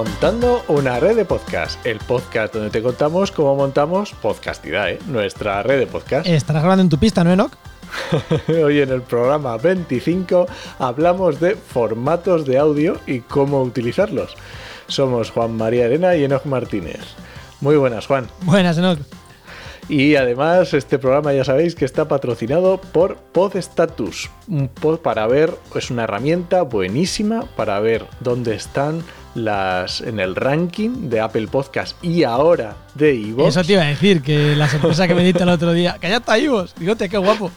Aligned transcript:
Montando 0.00 0.64
una 0.68 0.98
red 0.98 1.14
de 1.14 1.26
podcast, 1.26 1.84
el 1.84 1.98
podcast 1.98 2.54
donde 2.54 2.70
te 2.70 2.80
contamos 2.80 3.30
cómo 3.30 3.54
montamos 3.54 4.12
Podcastidae, 4.12 4.98
nuestra 5.08 5.62
red 5.62 5.78
de 5.78 5.86
podcast. 5.86 6.26
Estarás 6.26 6.62
grabando 6.62 6.84
en 6.84 6.88
tu 6.88 6.96
pista, 6.96 7.22
¿no, 7.22 7.30
Enoch? 7.30 7.52
Hoy 8.48 8.80
en 8.80 8.88
el 8.88 9.02
programa 9.02 9.58
25 9.58 10.46
hablamos 10.78 11.38
de 11.38 11.54
formatos 11.54 12.46
de 12.46 12.56
audio 12.56 12.98
y 13.06 13.20
cómo 13.20 13.60
utilizarlos. 13.60 14.36
Somos 14.86 15.30
Juan 15.32 15.54
María 15.58 15.84
Arena 15.84 16.16
y 16.16 16.24
Enoch 16.24 16.46
Martínez. 16.46 17.02
Muy 17.60 17.76
buenas, 17.76 18.06
Juan. 18.06 18.26
Buenas, 18.40 18.78
Enoch. 18.78 19.00
Y 19.90 20.16
además 20.16 20.72
este 20.72 20.98
programa 20.98 21.34
ya 21.34 21.44
sabéis 21.44 21.74
que 21.74 21.84
está 21.84 22.08
patrocinado 22.08 22.80
por 22.80 23.16
Podstatus. 23.16 24.30
Un 24.48 24.68
pod 24.68 25.00
para 25.00 25.26
ver, 25.26 25.52
es 25.74 25.90
una 25.90 26.04
herramienta 26.04 26.62
buenísima 26.62 27.42
para 27.54 27.80
ver 27.80 28.06
dónde 28.20 28.54
están 28.54 29.02
las 29.34 30.00
en 30.00 30.20
el 30.20 30.34
ranking 30.34 31.08
de 31.08 31.20
Apple 31.20 31.48
Podcast 31.48 32.02
y 32.04 32.24
ahora 32.24 32.76
de 32.94 33.14
iVoox. 33.14 33.48
Eso 33.48 33.64
te 33.64 33.74
iba 33.74 33.82
a 33.82 33.86
decir, 33.86 34.22
que 34.22 34.56
la 34.56 34.68
sorpresa 34.68 35.06
que 35.06 35.14
me 35.14 35.22
diste 35.22 35.42
el 35.42 35.48
otro 35.48 35.72
día, 35.72 35.96
que 36.00 36.08
ya 36.08 36.16
está 36.16 36.38
iVoox, 36.38 36.74
digote, 36.76 37.08
qué 37.08 37.18
guapo. 37.18 37.50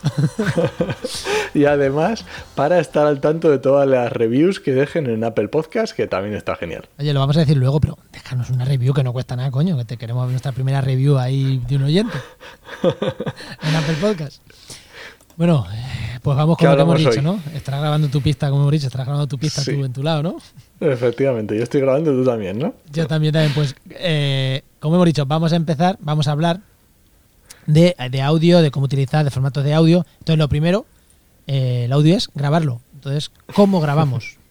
y 1.53 1.66
además 1.66 2.25
para 2.55 2.79
estar 2.79 3.07
al 3.07 3.19
tanto 3.21 3.49
de 3.49 3.59
todas 3.59 3.88
las 3.88 4.11
reviews 4.11 4.59
que 4.59 4.73
dejen 4.73 5.07
en 5.07 5.23
Apple 5.23 5.47
Podcast, 5.47 5.95
que 5.95 6.07
también 6.07 6.35
está 6.35 6.55
genial. 6.55 6.88
Oye, 6.99 7.13
lo 7.13 7.19
vamos 7.19 7.38
a 7.38 7.41
decir 7.41 7.57
luego, 7.57 7.79
pero 7.79 7.97
déjanos 8.11 8.49
una 8.49 8.66
review 8.66 8.94
que 8.94 9.03
no 9.03 9.13
cuesta 9.13 9.35
nada, 9.35 9.51
coño, 9.51 9.77
que 9.77 9.85
te 9.85 9.97
queremos 9.97 10.25
ver 10.25 10.31
nuestra 10.31 10.51
primera 10.51 10.81
review 10.81 11.17
ahí 11.17 11.61
de 11.67 11.75
un 11.75 11.83
oyente 11.83 12.17
en 12.83 13.75
Apple 13.75 13.95
Podcast. 13.99 14.41
Bueno, 15.35 15.65
pues 16.21 16.37
vamos 16.37 16.57
con 16.57 16.69
lo 16.69 16.75
que 16.75 16.81
hemos 16.81 16.99
dicho, 16.99 17.21
¿no? 17.21 17.39
Estarás 17.53 17.81
grabando 17.81 18.07
tu 18.07 18.21
pista, 18.21 18.49
como 18.49 18.61
hemos 18.61 18.71
dicho, 18.71 18.87
estarás 18.87 19.07
grabando 19.07 19.27
tu 19.27 19.37
pista 19.37 19.63
tú 19.63 19.83
en 19.83 19.91
tu 19.91 20.03
lado, 20.03 20.23
¿no? 20.23 20.37
Efectivamente, 20.79 21.57
yo 21.57 21.63
estoy 21.63 21.81
grabando 21.81 22.11
tú 22.11 22.23
también, 22.23 22.59
¿no? 22.59 22.73
Yo 22.91 23.07
también, 23.07 23.33
también. 23.33 23.53
Pues, 23.53 23.75
eh, 23.89 24.63
como 24.79 24.95
hemos 24.95 25.05
dicho, 25.07 25.25
vamos 25.25 25.53
a 25.53 25.55
empezar, 25.55 25.97
vamos 26.01 26.27
a 26.27 26.31
hablar 26.31 26.61
de, 27.65 27.95
de, 28.11 28.21
audio, 28.21 28.61
de 28.61 28.71
cómo 28.71 28.85
utilizar, 28.85 29.23
de 29.25 29.31
formatos 29.31 29.63
de 29.63 29.73
audio. 29.73 30.05
Entonces, 30.19 30.37
lo 30.37 30.49
primero, 30.49 30.85
eh, 31.47 31.83
el 31.85 31.93
audio 31.93 32.15
es 32.15 32.29
grabarlo. 32.33 32.81
Entonces, 32.93 33.31
¿cómo 33.53 33.81
grabamos? 33.81 34.37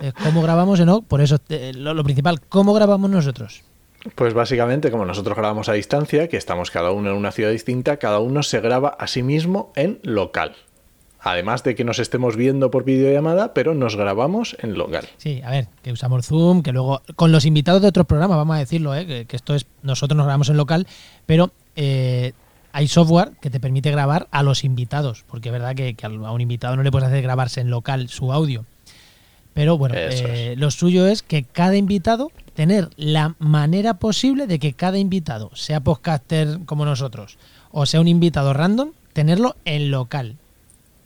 Eh, 0.00 0.12
¿Cómo 0.24 0.42
grabamos, 0.42 0.80
no? 0.80 1.00
Por 1.00 1.22
eso, 1.22 1.38
eh, 1.48 1.72
lo, 1.74 1.94
lo 1.94 2.04
principal, 2.04 2.40
¿cómo 2.40 2.74
grabamos 2.74 3.08
nosotros? 3.08 3.62
Pues 4.14 4.34
básicamente, 4.34 4.90
como 4.90 5.04
nosotros 5.04 5.36
grabamos 5.36 5.68
a 5.68 5.72
distancia, 5.72 6.28
que 6.28 6.36
estamos 6.36 6.70
cada 6.70 6.92
uno 6.92 7.10
en 7.10 7.16
una 7.16 7.32
ciudad 7.32 7.50
distinta, 7.50 7.96
cada 7.96 8.20
uno 8.20 8.42
se 8.42 8.60
graba 8.60 8.88
a 8.88 9.06
sí 9.06 9.22
mismo 9.22 9.72
en 9.74 9.98
local. 10.02 10.56
Además 11.18 11.64
de 11.64 11.74
que 11.74 11.82
nos 11.82 11.98
estemos 11.98 12.36
viendo 12.36 12.70
por 12.70 12.84
videollamada, 12.84 13.52
pero 13.52 13.74
nos 13.74 13.96
grabamos 13.96 14.56
en 14.60 14.78
local. 14.78 15.08
Sí, 15.16 15.42
a 15.44 15.50
ver, 15.50 15.66
que 15.82 15.90
usamos 15.90 16.26
Zoom, 16.26 16.62
que 16.62 16.72
luego 16.72 17.02
con 17.16 17.32
los 17.32 17.44
invitados 17.44 17.82
de 17.82 17.88
otros 17.88 18.06
programas, 18.06 18.36
vamos 18.36 18.56
a 18.56 18.60
decirlo, 18.60 18.94
¿eh? 18.94 19.26
que, 19.26 19.36
esto 19.36 19.56
es, 19.56 19.66
nosotros 19.82 20.16
nos 20.16 20.26
grabamos 20.26 20.50
en 20.50 20.56
local, 20.56 20.86
pero 21.26 21.50
eh, 21.74 22.32
hay 22.70 22.86
software 22.86 23.32
que 23.40 23.50
te 23.50 23.58
permite 23.58 23.90
grabar 23.90 24.28
a 24.30 24.44
los 24.44 24.62
invitados, 24.62 25.24
porque 25.26 25.48
es 25.48 25.52
verdad 25.52 25.74
que, 25.74 25.94
que, 25.94 26.06
a 26.06 26.10
un 26.10 26.40
invitado 26.40 26.76
no 26.76 26.84
le 26.84 26.92
puedes 26.92 27.08
hacer 27.08 27.22
grabarse 27.22 27.60
en 27.60 27.70
local 27.70 28.08
su 28.08 28.32
audio. 28.32 28.64
Pero 29.56 29.78
bueno, 29.78 29.94
eh, 29.96 30.54
lo 30.58 30.70
suyo 30.70 31.06
es 31.06 31.22
que 31.22 31.42
cada 31.42 31.76
invitado, 31.76 32.30
tener 32.52 32.90
la 32.96 33.36
manera 33.38 33.94
posible 33.94 34.46
de 34.46 34.58
que 34.58 34.74
cada 34.74 34.98
invitado, 34.98 35.50
sea 35.54 35.80
podcaster 35.80 36.58
como 36.66 36.84
nosotros, 36.84 37.38
o 37.70 37.86
sea 37.86 38.02
un 38.02 38.06
invitado 38.06 38.52
random, 38.52 38.90
tenerlo 39.14 39.56
en 39.64 39.90
local 39.90 40.36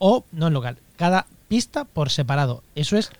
o 0.00 0.24
no 0.32 0.48
en 0.48 0.54
local, 0.54 0.78
cada 0.96 1.28
pista 1.46 1.84
por 1.84 2.10
separado. 2.10 2.64
Eso 2.74 2.96
es 2.96 3.12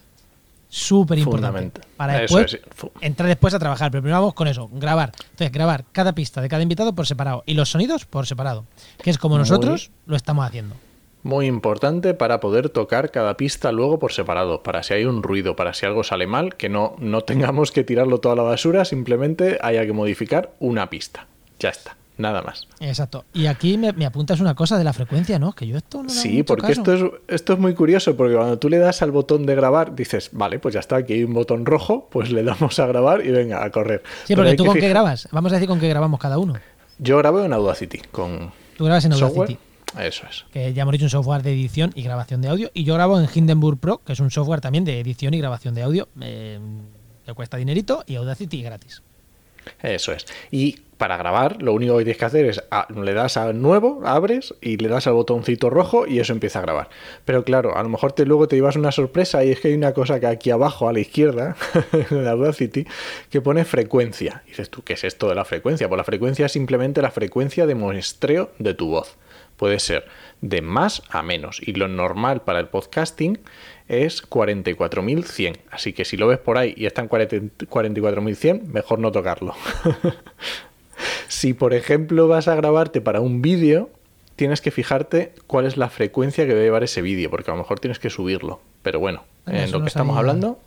súper 0.69 1.21
importante. 1.21 1.81
Para 1.97 2.23
después 2.23 2.55
es. 2.55 2.61
entrar 3.01 3.29
después 3.29 3.55
a 3.55 3.61
trabajar. 3.61 3.93
Pero 3.93 4.03
primero 4.03 4.19
vamos 4.19 4.35
con 4.35 4.49
eso, 4.49 4.69
grabar. 4.73 5.13
Entonces, 5.31 5.53
grabar 5.53 5.85
cada 5.93 6.13
pista 6.13 6.41
de 6.41 6.49
cada 6.49 6.65
invitado 6.65 6.93
por 6.93 7.07
separado 7.07 7.45
y 7.47 7.55
los 7.55 7.71
sonidos 7.71 8.05
por 8.05 8.27
separado. 8.27 8.65
Que 9.01 9.11
es 9.11 9.19
como 9.19 9.37
Muy, 9.37 9.43
nosotros 9.43 9.93
lo 10.07 10.17
estamos 10.17 10.45
haciendo. 10.45 10.75
Muy 11.23 11.47
importante 11.47 12.15
para 12.15 12.41
poder 12.41 12.71
tocar 12.71 13.11
cada 13.11 13.37
pista 13.37 13.73
luego 13.73 13.99
por 13.99 14.13
separado. 14.13 14.63
Para 14.63 14.83
si 14.83 14.95
hay 14.95 15.05
un 15.05 15.23
ruido, 15.23 15.57
para 15.57 15.75
si 15.75 15.87
algo 15.87 16.03
sale 16.03 16.27
mal, 16.27 16.57
que 16.57 16.69
no, 16.69 16.97
no 16.99 17.21
tengamos 17.25 17.73
que 17.73 17.85
tirarlo 17.85 18.19
toda 18.19 18.37
la 18.37 18.43
basura, 18.43 18.85
simplemente 18.85 19.59
haya 19.63 19.85
que 19.85 19.93
modificar 19.93 20.53
una 20.61 20.89
pista. 20.89 21.27
Ya 21.59 21.69
está 21.69 21.97
nada 22.21 22.43
más. 22.43 22.69
Exacto. 22.79 23.25
Y 23.33 23.47
aquí 23.47 23.79
me, 23.79 23.93
me, 23.93 24.07
apuntas 24.07 24.41
una 24.41 24.55
cosa 24.55 24.79
de 24.79 24.85
la 24.85 24.93
frecuencia, 24.93 25.39
¿no? 25.39 25.53
Que 25.53 25.67
yo 25.67 25.77
esto 25.77 26.03
no 26.03 26.09
Sí, 26.09 26.43
porque 26.43 26.69
caso. 26.69 26.81
esto 26.81 26.95
es, 26.95 27.13
esto 27.29 27.53
es 27.55 27.59
muy 27.59 27.75
curioso, 27.75 28.17
porque 28.17 28.35
cuando 28.35 28.59
tú 28.59 28.69
le 28.69 28.79
das 28.79 29.03
al 29.03 29.11
botón 29.11 29.47
de 29.47 29.55
grabar, 29.55 29.95
dices, 29.95 30.31
vale, 30.33 30.59
pues 30.59 30.75
ya 30.75 30.81
está, 30.81 30.97
aquí 30.97 31.15
hay 31.15 31.25
un 31.25 31.35
botón 31.35 31.67
rojo, 31.67 32.09
pues 32.11 32.31
le 32.31 32.43
damos 32.43 32.79
a 32.79 32.87
grabar 32.87 33.25
y 33.25 33.31
venga, 33.31 33.65
a 33.65 33.71
correr. 33.71 34.03
Sí, 34.25 34.37
porque 34.37 34.55
tú 34.55 34.65
con 34.65 34.77
qué 34.77 34.89
grabas. 34.89 35.29
Vamos 35.33 35.53
a 35.53 35.57
decir 35.57 35.69
con 35.69 35.81
qué 35.81 35.89
grabamos 35.89 36.21
cada 36.21 36.39
uno. 36.39 36.55
Yo 36.99 37.17
grabo 37.19 37.43
en 37.43 37.53
Audacity, 37.53 37.99
con. 38.13 38.53
Tú 38.77 38.85
grabas 38.85 39.05
en 39.07 39.15
Audacity. 39.15 39.59
Eso 39.99 40.27
es. 40.29 40.45
Que 40.53 40.73
ya 40.73 40.83
hemos 40.83 40.93
dicho 40.93 41.05
un 41.05 41.11
software 41.11 41.43
de 41.43 41.53
edición 41.53 41.93
y 41.95 42.03
grabación 42.03 42.41
de 42.43 42.49
audio. 42.49 42.71
Y 42.75 42.85
yo 42.85 42.95
grabo 42.95 43.19
en 43.19 43.29
Hindenburg 43.33 43.79
Pro, 43.79 44.03
que 44.05 44.13
es 44.13 44.21
un 44.21 44.31
software 44.31 44.61
también 44.61 44.85
de 44.85 45.01
edición 45.01 45.35
y 45.35 45.39
grabación 45.39 45.75
de 45.75 45.83
audio, 45.83 46.09
eh, 46.21 46.59
que 47.25 47.35
cuesta 47.35 47.57
dinerito, 47.57 48.05
y 48.07 48.17
Audacity 48.17 48.63
gratis. 48.63 49.03
Eso 49.83 50.13
es. 50.13 50.27
Y 50.51 50.81
para 50.97 51.17
grabar, 51.17 51.63
lo 51.63 51.73
único 51.73 51.97
que 51.97 52.05
tienes 52.05 52.19
que 52.19 52.25
hacer 52.27 52.45
es 52.47 52.63
a, 52.71 52.87
le 52.93 53.15
das 53.15 53.37
a 53.37 53.53
nuevo, 53.53 54.03
abres 54.05 54.55
y 54.61 54.77
le 54.77 54.89
das 54.89 55.07
al 55.07 55.15
botoncito 55.15 55.71
rojo 55.71 56.07
y 56.07 56.19
eso 56.19 56.33
empieza 56.33 56.59
a 56.59 56.63
grabar. 56.63 56.91
Pero 57.25 57.43
claro, 57.45 57.77
a 57.77 57.83
lo 57.83 57.89
mejor 57.89 58.13
te, 58.13 58.27
luego 58.27 58.49
te 58.49 58.57
llevas 58.57 58.77
una 58.77 58.93
sorpresa 58.93 59.43
y 59.43 59.51
es 59.51 59.61
que 59.61 59.69
hay 59.69 59.75
una 59.75 59.95
cosa 59.95 60.21
que 60.21 60.27
aquí 60.27 60.51
abajo 60.51 60.89
a 60.89 60.93
la 60.93 61.01
izquierda, 61.01 61.57
en 62.11 62.25
la 62.25 62.33
Audacity, 62.33 62.87
que 63.31 63.41
pone 63.41 63.65
frecuencia. 63.65 64.43
Y 64.47 64.51
dices 64.51 64.69
tú, 64.69 64.83
¿qué 64.83 64.93
es 64.93 65.05
esto 65.05 65.29
de 65.29 65.35
la 65.35 65.47
frecuencia? 65.47 65.89
Pues 65.89 65.97
la 65.97 66.05
frecuencia 66.05 66.47
es 66.47 66.53
simplemente 66.53 67.01
la 67.01 67.11
frecuencia 67.11 67.67
de 67.67 67.75
muestreo 67.75 68.51
de 68.59 68.75
tu 68.75 68.89
voz. 68.89 69.17
Puede 69.61 69.79
ser 69.79 70.07
de 70.41 70.63
más 70.63 71.03
a 71.11 71.23
menos. 71.23 71.61
Y 71.61 71.75
lo 71.75 71.87
normal 71.87 72.41
para 72.41 72.61
el 72.61 72.69
podcasting 72.69 73.39
es 73.89 74.27
44.100. 74.27 75.59
Así 75.71 75.93
que 75.93 76.07
si 76.07 76.17
lo 76.17 76.29
ves 76.29 76.39
por 76.39 76.57
ahí 76.57 76.73
y 76.79 76.87
está 76.87 77.03
en 77.03 77.11
44.100, 77.11 78.63
mejor 78.63 79.01
no 79.01 79.13
tocarlo. 79.13 79.55
si 81.29 81.53
por 81.53 81.75
ejemplo 81.75 82.27
vas 82.27 82.49
a 82.49 82.55
grabarte 82.55 83.03
para 83.03 83.21
un 83.21 83.43
vídeo, 83.43 83.91
tienes 84.35 84.63
que 84.63 84.71
fijarte 84.71 85.35
cuál 85.47 85.67
es 85.67 85.77
la 85.77 85.91
frecuencia 85.91 86.47
que 86.47 86.55
debe 86.55 86.65
llevar 86.65 86.83
ese 86.83 87.03
vídeo, 87.03 87.29
porque 87.29 87.51
a 87.51 87.55
lo 87.55 87.59
mejor 87.59 87.81
tienes 87.81 87.99
que 87.99 88.09
subirlo. 88.09 88.63
Pero 88.81 88.99
bueno, 88.99 89.25
en 89.47 89.71
lo 89.71 89.83
que 89.83 89.89
estamos 89.89 90.17
hablando... 90.17 90.59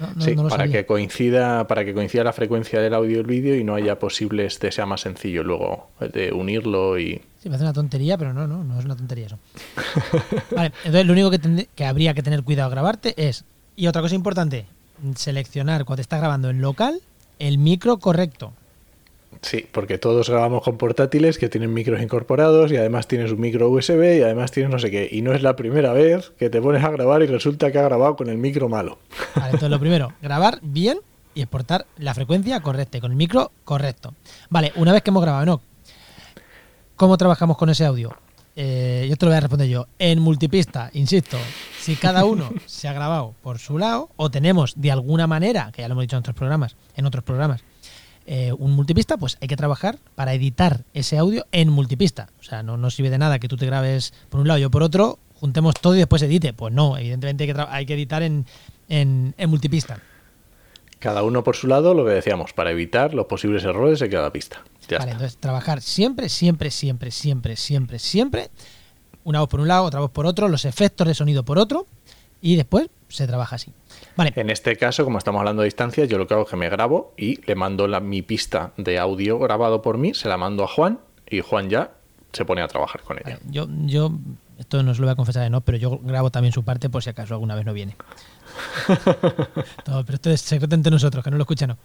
No, 0.00 0.12
no, 0.14 0.24
sí, 0.24 0.34
no 0.34 0.42
para 0.48 0.64
sabía. 0.64 0.72
que 0.80 0.86
coincida, 0.86 1.66
para 1.66 1.84
que 1.84 1.94
coincida 1.94 2.24
la 2.24 2.32
frecuencia 2.32 2.80
del 2.80 2.94
audio 2.94 3.16
y 3.16 3.20
el 3.20 3.26
vídeo 3.26 3.56
y 3.56 3.64
no 3.64 3.74
haya 3.74 3.98
posible 3.98 4.46
este 4.46 4.72
sea 4.72 4.86
más 4.86 5.02
sencillo 5.02 5.44
luego 5.44 5.90
de 6.12 6.32
unirlo 6.32 6.98
y. 6.98 7.22
Sí, 7.42 7.48
me 7.48 7.56
hace 7.56 7.64
una 7.64 7.72
tontería, 7.72 8.18
pero 8.18 8.32
no, 8.32 8.46
no, 8.46 8.64
no 8.64 8.78
es 8.78 8.84
una 8.84 8.96
tontería 8.96 9.26
eso. 9.26 9.38
vale, 10.56 10.72
entonces 10.78 11.06
lo 11.06 11.12
único 11.12 11.30
que, 11.30 11.68
que 11.74 11.84
habría 11.84 12.14
que 12.14 12.22
tener 12.22 12.42
cuidado 12.42 12.70
grabarte 12.70 13.14
es. 13.16 13.44
Y 13.76 13.88
otra 13.88 14.02
cosa 14.02 14.14
importante, 14.14 14.66
seleccionar 15.16 15.84
cuando 15.84 15.96
te 15.96 16.02
estás 16.02 16.20
grabando 16.20 16.48
en 16.48 16.60
local 16.60 17.00
el 17.38 17.58
micro 17.58 17.98
correcto. 17.98 18.52
Sí, 19.44 19.66
porque 19.70 19.98
todos 19.98 20.30
grabamos 20.30 20.62
con 20.62 20.78
portátiles 20.78 21.36
que 21.36 21.50
tienen 21.50 21.74
micros 21.74 22.00
incorporados 22.00 22.72
y 22.72 22.78
además 22.78 23.06
tienes 23.06 23.30
un 23.30 23.40
micro 23.40 23.68
USB 23.68 24.16
y 24.18 24.22
además 24.22 24.50
tienes 24.50 24.72
no 24.72 24.78
sé 24.78 24.90
qué. 24.90 25.06
Y 25.12 25.20
no 25.20 25.34
es 25.34 25.42
la 25.42 25.54
primera 25.54 25.92
vez 25.92 26.32
que 26.38 26.48
te 26.48 26.62
pones 26.62 26.82
a 26.82 26.90
grabar 26.90 27.22
y 27.22 27.26
resulta 27.26 27.70
que 27.70 27.78
ha 27.78 27.82
grabado 27.82 28.16
con 28.16 28.30
el 28.30 28.38
micro 28.38 28.70
malo. 28.70 28.98
Vale, 29.34 29.48
entonces 29.48 29.68
lo 29.68 29.78
primero, 29.78 30.14
grabar 30.22 30.60
bien 30.62 30.98
y 31.34 31.42
exportar 31.42 31.84
la 31.98 32.14
frecuencia 32.14 32.60
correcta 32.60 32.96
y 32.96 33.00
con 33.02 33.10
el 33.10 33.18
micro 33.18 33.52
correcto. 33.64 34.14
Vale, 34.48 34.72
una 34.76 34.94
vez 34.94 35.02
que 35.02 35.10
hemos 35.10 35.22
grabado, 35.22 35.44
¿no? 35.44 35.60
¿Cómo 36.96 37.18
trabajamos 37.18 37.58
con 37.58 37.68
ese 37.68 37.84
audio? 37.84 38.16
Eh, 38.56 39.06
yo 39.10 39.16
te 39.16 39.26
lo 39.26 39.30
voy 39.30 39.36
a 39.36 39.40
responder 39.40 39.68
yo. 39.68 39.88
En 39.98 40.20
multipista, 40.20 40.88
insisto, 40.94 41.36
si 41.80 41.96
cada 41.96 42.24
uno 42.24 42.50
se 42.66 42.88
ha 42.88 42.94
grabado 42.94 43.34
por 43.42 43.58
su 43.58 43.76
lado 43.76 44.08
o 44.16 44.30
tenemos 44.30 44.72
de 44.76 44.90
alguna 44.90 45.26
manera, 45.26 45.70
que 45.70 45.82
ya 45.82 45.88
lo 45.88 45.92
hemos 45.92 46.04
dicho 46.04 46.16
en 46.16 46.20
otros 46.20 46.36
programas, 46.36 46.76
en 46.96 47.04
otros 47.04 47.24
programas, 47.24 47.62
eh, 48.26 48.52
un 48.58 48.72
multipista, 48.72 49.16
pues 49.16 49.36
hay 49.40 49.48
que 49.48 49.56
trabajar 49.56 49.98
para 50.14 50.32
editar 50.32 50.84
ese 50.94 51.18
audio 51.18 51.46
en 51.52 51.68
multipista. 51.68 52.28
O 52.40 52.42
sea, 52.42 52.62
no, 52.62 52.76
no 52.76 52.90
sirve 52.90 53.10
de 53.10 53.18
nada 53.18 53.38
que 53.38 53.48
tú 53.48 53.56
te 53.56 53.66
grabes 53.66 54.14
por 54.30 54.40
un 54.40 54.48
lado 54.48 54.58
y 54.58 54.62
yo 54.62 54.70
por 54.70 54.82
otro, 54.82 55.18
juntemos 55.34 55.74
todo 55.74 55.94
y 55.94 55.98
después 55.98 56.22
edite. 56.22 56.52
Pues 56.52 56.72
no, 56.72 56.96
evidentemente 56.96 57.44
hay 57.44 57.52
que, 57.52 57.66
hay 57.68 57.86
que 57.86 57.94
editar 57.94 58.22
en, 58.22 58.46
en, 58.88 59.34
en 59.36 59.50
multipista. 59.50 60.00
Cada 60.98 61.22
uno 61.22 61.44
por 61.44 61.54
su 61.54 61.66
lado, 61.66 61.92
lo 61.92 62.04
que 62.06 62.12
decíamos, 62.12 62.54
para 62.54 62.70
evitar 62.70 63.12
los 63.12 63.26
posibles 63.26 63.62
errores 63.64 63.98
de 64.00 64.08
cada 64.08 64.32
pista. 64.32 64.62
Ya 64.88 64.98
Vale, 64.98 65.10
está. 65.10 65.12
entonces 65.12 65.36
trabajar 65.38 65.82
siempre, 65.82 66.30
siempre, 66.30 66.70
siempre, 66.70 67.10
siempre, 67.10 67.56
siempre, 67.56 67.98
siempre. 67.98 68.50
Una 69.22 69.40
voz 69.40 69.48
por 69.50 69.60
un 69.60 69.68
lado, 69.68 69.84
otra 69.84 70.00
voz 70.00 70.10
por 70.10 70.24
otro, 70.24 70.48
los 70.48 70.64
efectos 70.64 71.06
de 71.06 71.14
sonido 71.14 71.44
por 71.44 71.58
otro. 71.58 71.86
Y 72.40 72.56
después 72.56 72.88
se 73.08 73.26
trabaja 73.26 73.56
así. 73.56 73.72
Vale, 74.16 74.32
En 74.36 74.48
este 74.50 74.76
caso, 74.76 75.04
como 75.04 75.18
estamos 75.18 75.40
hablando 75.40 75.62
de 75.62 75.66
distancia, 75.66 76.04
yo 76.04 76.18
lo 76.18 76.26
que 76.26 76.34
hago 76.34 76.44
es 76.44 76.50
que 76.50 76.56
me 76.56 76.68
grabo 76.68 77.12
y 77.16 77.40
le 77.46 77.54
mando 77.54 77.88
la- 77.88 78.00
mi 78.00 78.22
pista 78.22 78.72
de 78.76 78.98
audio 78.98 79.38
grabado 79.38 79.82
por 79.82 79.98
mí, 79.98 80.14
se 80.14 80.28
la 80.28 80.36
mando 80.36 80.62
a 80.64 80.68
Juan 80.68 81.00
y 81.28 81.40
Juan 81.40 81.68
ya 81.68 81.90
se 82.32 82.44
pone 82.44 82.62
a 82.62 82.68
trabajar 82.68 83.02
con 83.02 83.16
ella. 83.18 83.38
vale, 83.38 83.40
yo, 83.50 83.66
yo, 83.86 84.12
esto 84.58 84.82
no 84.82 84.94
se 84.94 85.00
lo 85.00 85.06
voy 85.06 85.12
a 85.12 85.16
confesar, 85.16 85.50
no, 85.50 85.60
pero 85.62 85.78
yo 85.78 85.98
grabo 86.02 86.30
también 86.30 86.52
su 86.52 86.62
parte 86.64 86.88
por 86.90 87.02
si 87.02 87.10
acaso 87.10 87.34
alguna 87.34 87.54
vez 87.54 87.64
no 87.66 87.72
viene. 87.72 87.96
No, 89.86 90.04
pero 90.04 90.14
esto 90.14 90.30
es 90.30 90.40
secreto 90.40 90.74
entre 90.74 90.90
nosotros, 90.90 91.22
que 91.24 91.30
no 91.30 91.36
lo 91.36 91.42
escucha, 91.42 91.66
no. 91.66 91.76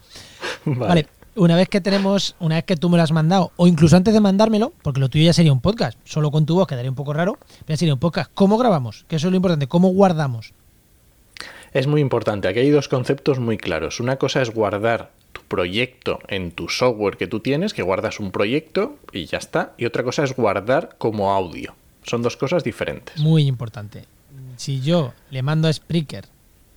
Vale. 0.65 1.07
una 1.35 1.55
vez 1.55 1.69
que 1.69 1.81
tenemos, 1.81 2.35
una 2.39 2.55
vez 2.55 2.65
que 2.65 2.75
tú 2.75 2.89
me 2.89 2.97
lo 2.97 3.03
has 3.03 3.11
mandado, 3.11 3.51
o 3.55 3.67
incluso 3.67 3.95
antes 3.95 4.13
de 4.13 4.19
mandármelo, 4.19 4.73
porque 4.81 4.99
lo 4.99 5.09
tuyo 5.09 5.25
ya 5.25 5.33
sería 5.33 5.53
un 5.53 5.61
podcast, 5.61 5.97
solo 6.03 6.31
con 6.31 6.45
tu 6.45 6.55
voz 6.55 6.67
quedaría 6.67 6.89
un 6.91 6.95
poco 6.95 7.13
raro, 7.13 7.37
pero 7.65 7.69
ya 7.69 7.77
sería 7.77 7.93
un 7.93 7.99
podcast. 7.99 8.29
¿Cómo 8.33 8.57
grabamos? 8.57 9.05
Que 9.07 9.15
eso 9.15 9.27
es 9.27 9.31
lo 9.31 9.37
importante, 9.37 9.67
¿cómo 9.67 9.89
guardamos? 9.89 10.53
Es 11.73 11.87
muy 11.87 12.01
importante. 12.01 12.47
Aquí 12.47 12.59
hay 12.59 12.69
dos 12.69 12.87
conceptos 12.87 13.39
muy 13.39 13.57
claros. 13.57 13.99
Una 13.99 14.17
cosa 14.17 14.41
es 14.41 14.51
guardar 14.51 15.11
tu 15.33 15.41
proyecto 15.43 16.19
en 16.27 16.51
tu 16.51 16.69
software 16.69 17.17
que 17.17 17.27
tú 17.27 17.39
tienes, 17.39 17.73
que 17.73 17.83
guardas 17.83 18.19
un 18.19 18.31
proyecto 18.31 18.97
y 19.11 19.25
ya 19.25 19.37
está. 19.37 19.73
Y 19.77 19.85
otra 19.85 20.03
cosa 20.03 20.23
es 20.23 20.35
guardar 20.35 20.95
como 20.97 21.31
audio. 21.31 21.75
Son 22.03 22.21
dos 22.21 22.37
cosas 22.37 22.63
diferentes. 22.63 23.17
Muy 23.19 23.45
importante. 23.45 24.05
Si 24.57 24.81
yo 24.81 25.13
le 25.29 25.41
mando 25.41 25.67
a 25.67 25.73
Spreaker, 25.73 26.25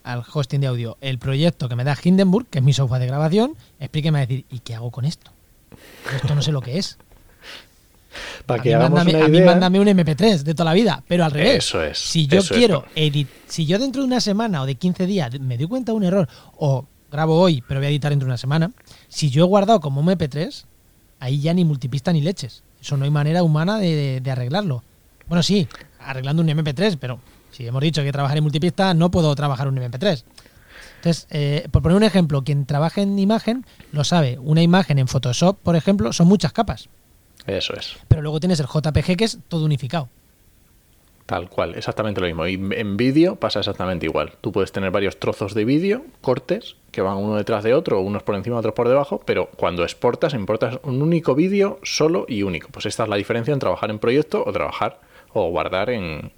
al 0.04 0.22
hosting 0.32 0.60
de 0.60 0.66
audio, 0.66 0.96
el 1.00 1.18
proyecto 1.18 1.68
que 1.68 1.76
me 1.76 1.84
da 1.84 1.96
Hindenburg, 2.02 2.46
que 2.48 2.58
es 2.58 2.64
mi 2.64 2.72
software 2.72 3.00
de 3.00 3.06
grabación, 3.06 3.56
Spreaker 3.82 4.12
me 4.12 4.18
va 4.18 4.22
a 4.22 4.26
decir, 4.26 4.44
¿y 4.50 4.60
qué 4.60 4.74
hago 4.74 4.90
con 4.90 5.04
esto? 5.04 5.30
Esto 6.14 6.34
no 6.34 6.42
sé 6.42 6.52
lo 6.52 6.60
que 6.60 6.78
es. 6.78 6.98
Para 8.46 8.60
a, 8.60 8.62
que 8.62 8.68
mí 8.70 8.74
hagamos 8.74 8.98
mándame, 9.04 9.16
una 9.18 9.24
a 9.26 9.28
mí 9.28 9.36
idea. 9.38 9.46
mándame 9.46 9.80
un 9.80 9.86
MP3 9.88 10.42
de 10.42 10.54
toda 10.54 10.64
la 10.70 10.74
vida, 10.74 11.02
pero 11.08 11.24
al 11.24 11.30
revés. 11.30 11.56
Eso 11.64 11.82
es, 11.82 11.98
Si 11.98 12.26
yo 12.26 12.42
quiero 12.42 12.80
¿no? 12.80 12.84
edit, 12.94 13.28
si 13.46 13.66
yo 13.66 13.78
dentro 13.78 14.02
de 14.02 14.06
una 14.08 14.20
semana 14.20 14.62
o 14.62 14.66
de 14.66 14.74
15 14.74 15.06
días 15.06 15.38
me 15.40 15.56
doy 15.56 15.66
cuenta 15.66 15.92
de 15.92 15.96
un 15.98 16.04
error, 16.04 16.28
o 16.56 16.86
grabo 17.10 17.38
hoy, 17.40 17.62
pero 17.66 17.80
voy 17.80 17.86
a 17.86 17.90
editar 17.90 18.10
dentro 18.10 18.26
de 18.26 18.30
una 18.30 18.38
semana, 18.38 18.70
si 19.08 19.30
yo 19.30 19.44
he 19.44 19.46
guardado 19.46 19.80
como 19.80 20.00
un 20.00 20.06
MP3, 20.08 20.64
ahí 21.20 21.40
ya 21.40 21.52
ni 21.54 21.64
multipista 21.64 22.12
ni 22.12 22.20
leches. 22.20 22.62
Eso 22.80 22.96
no 22.96 23.04
hay 23.04 23.10
manera 23.10 23.42
humana 23.42 23.78
de, 23.78 23.94
de- 23.94 24.20
de 24.20 24.30
arreglarlo. 24.30 24.82
Bueno, 25.28 25.42
sí, 25.42 25.68
arreglando 26.00 26.42
un 26.42 26.48
MP3, 26.48 26.96
pero 27.00 27.20
si 27.50 27.66
hemos 27.66 27.80
dicho 27.82 28.02
que 28.02 28.10
trabajar 28.12 28.36
en 28.38 28.42
multipista, 28.42 28.92
no 28.94 29.10
puedo 29.10 29.34
trabajar 29.34 29.68
un 29.68 29.76
MP3. 29.76 30.24
Entonces, 30.96 31.26
eh, 31.30 31.68
por 31.70 31.82
poner 31.82 31.96
un 31.96 32.02
ejemplo, 32.04 32.42
quien 32.44 32.64
trabaja 32.66 33.02
en 33.02 33.18
imagen 33.18 33.64
lo 33.92 34.04
sabe. 34.04 34.38
Una 34.40 34.62
imagen 34.62 34.98
en 34.98 35.08
Photoshop, 35.08 35.58
por 35.62 35.76
ejemplo, 35.76 36.12
son 36.12 36.28
muchas 36.28 36.52
capas. 36.52 36.88
Eso 37.46 37.74
es. 37.74 37.96
Pero 38.08 38.22
luego 38.22 38.40
tienes 38.40 38.60
el 38.60 38.66
JPG 38.66 39.16
que 39.16 39.24
es 39.24 39.38
todo 39.48 39.64
unificado. 39.64 40.08
Tal 41.26 41.48
cual, 41.48 41.74
exactamente 41.76 42.20
lo 42.20 42.26
mismo. 42.26 42.46
Y 42.46 42.54
en 42.54 42.96
vídeo 42.96 43.36
pasa 43.36 43.60
exactamente 43.60 44.06
igual. 44.06 44.34
Tú 44.40 44.52
puedes 44.52 44.72
tener 44.72 44.90
varios 44.90 45.18
trozos 45.18 45.54
de 45.54 45.64
vídeo, 45.64 46.04
cortes, 46.20 46.76
que 46.90 47.00
van 47.00 47.16
uno 47.16 47.36
detrás 47.36 47.64
de 47.64 47.74
otro, 47.74 48.00
unos 48.00 48.22
por 48.22 48.34
encima, 48.34 48.58
otros 48.58 48.74
por 48.74 48.88
debajo, 48.88 49.22
pero 49.24 49.48
cuando 49.56 49.82
exportas, 49.84 50.34
importas 50.34 50.78
un 50.82 51.00
único 51.00 51.34
vídeo 51.34 51.78
solo 51.82 52.26
y 52.28 52.42
único. 52.42 52.68
Pues 52.70 52.86
esta 52.86 53.04
es 53.04 53.08
la 53.08 53.16
diferencia 53.16 53.52
en 53.54 53.60
trabajar 53.60 53.90
en 53.90 53.98
proyecto 53.98 54.44
o 54.44 54.52
trabajar 54.52 55.00
o 55.32 55.48
guardar 55.48 55.90
en, 55.90 56.32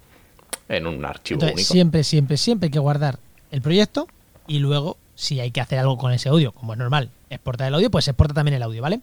en 0.69 0.87
un 0.87 1.03
archivo 1.03 1.41
Entonces, 1.41 1.55
único. 1.55 1.73
siempre, 1.73 2.03
siempre, 2.03 2.37
siempre 2.37 2.67
hay 2.67 2.71
que 2.71 2.79
guardar 2.79 3.19
el 3.51 3.61
proyecto 3.61 4.07
y 4.47 4.59
luego, 4.59 4.97
si 5.15 5.39
hay 5.39 5.51
que 5.51 5.61
hacer 5.61 5.79
algo 5.79 5.97
con 5.97 6.13
ese 6.13 6.29
audio, 6.29 6.51
como 6.53 6.73
es 6.73 6.79
normal, 6.79 7.09
exportar 7.29 7.67
el 7.67 7.75
audio, 7.75 7.89
pues 7.91 8.07
exporta 8.07 8.33
también 8.33 8.55
el 8.55 8.63
audio, 8.63 8.81
¿vale? 8.81 9.01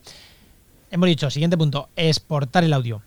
Hemos 0.92 1.06
dicho, 1.06 1.30
siguiente 1.30 1.56
punto, 1.56 1.88
exportar 1.96 2.64
el 2.64 2.72
audio. 2.74 3.00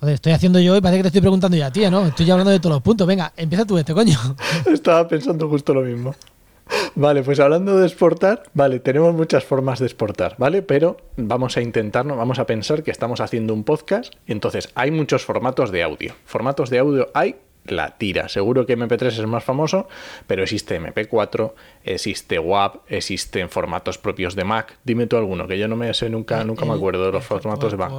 Joder, 0.00 0.14
estoy 0.14 0.32
haciendo 0.32 0.58
yo 0.58 0.74
y 0.74 0.80
parece 0.80 1.00
que 1.00 1.02
te 1.02 1.08
estoy 1.08 1.20
preguntando 1.20 1.54
ya 1.54 1.66
a 1.66 1.70
ti, 1.70 1.82
¿no? 1.90 2.06
Estoy 2.06 2.24
ya 2.24 2.32
hablando 2.32 2.50
de 2.50 2.60
todos 2.60 2.76
los 2.76 2.82
puntos. 2.82 3.06
Venga, 3.06 3.30
empieza 3.36 3.66
tú 3.66 3.76
este, 3.76 3.92
coño. 3.92 4.18
Estaba 4.72 5.06
pensando 5.06 5.50
justo 5.50 5.74
lo 5.74 5.82
mismo. 5.82 6.14
Vale, 6.94 7.22
pues 7.22 7.40
hablando 7.40 7.76
de 7.76 7.86
exportar, 7.86 8.44
vale, 8.54 8.80
tenemos 8.80 9.14
muchas 9.14 9.44
formas 9.44 9.80
de 9.80 9.84
exportar, 9.84 10.34
¿vale? 10.38 10.62
Pero 10.62 10.96
vamos 11.18 11.58
a 11.58 11.60
intentarnos, 11.60 12.16
vamos 12.16 12.38
a 12.38 12.46
pensar 12.46 12.82
que 12.82 12.90
estamos 12.90 13.20
haciendo 13.20 13.52
un 13.52 13.64
podcast 13.64 14.14
y 14.26 14.32
entonces 14.32 14.70
hay 14.74 14.90
muchos 14.90 15.26
formatos 15.26 15.70
de 15.70 15.82
audio. 15.82 16.14
Formatos 16.24 16.70
de 16.70 16.78
audio 16.78 17.10
hay 17.12 17.36
la 17.70 17.96
tira. 17.98 18.28
Seguro 18.28 18.66
que 18.66 18.76
MP3 18.76 19.06
es 19.06 19.26
más 19.26 19.44
famoso, 19.44 19.88
pero 20.26 20.42
existe 20.42 20.80
MP4, 20.80 21.52
existe 21.84 22.38
WAV, 22.38 22.80
existen 22.88 23.48
formatos 23.48 23.98
propios 23.98 24.34
de 24.34 24.44
Mac. 24.44 24.78
Dime 24.84 25.06
tú 25.06 25.16
alguno, 25.16 25.46
que 25.46 25.58
yo 25.58 25.68
no 25.68 25.76
me 25.76 25.92
sé 25.94 26.10
nunca, 26.10 26.44
nunca 26.44 26.64
me 26.64 26.74
acuerdo 26.74 27.06
de 27.06 27.12
los 27.12 27.24
formatos 27.24 27.72
de 27.72 27.78
Mac. 27.78 27.92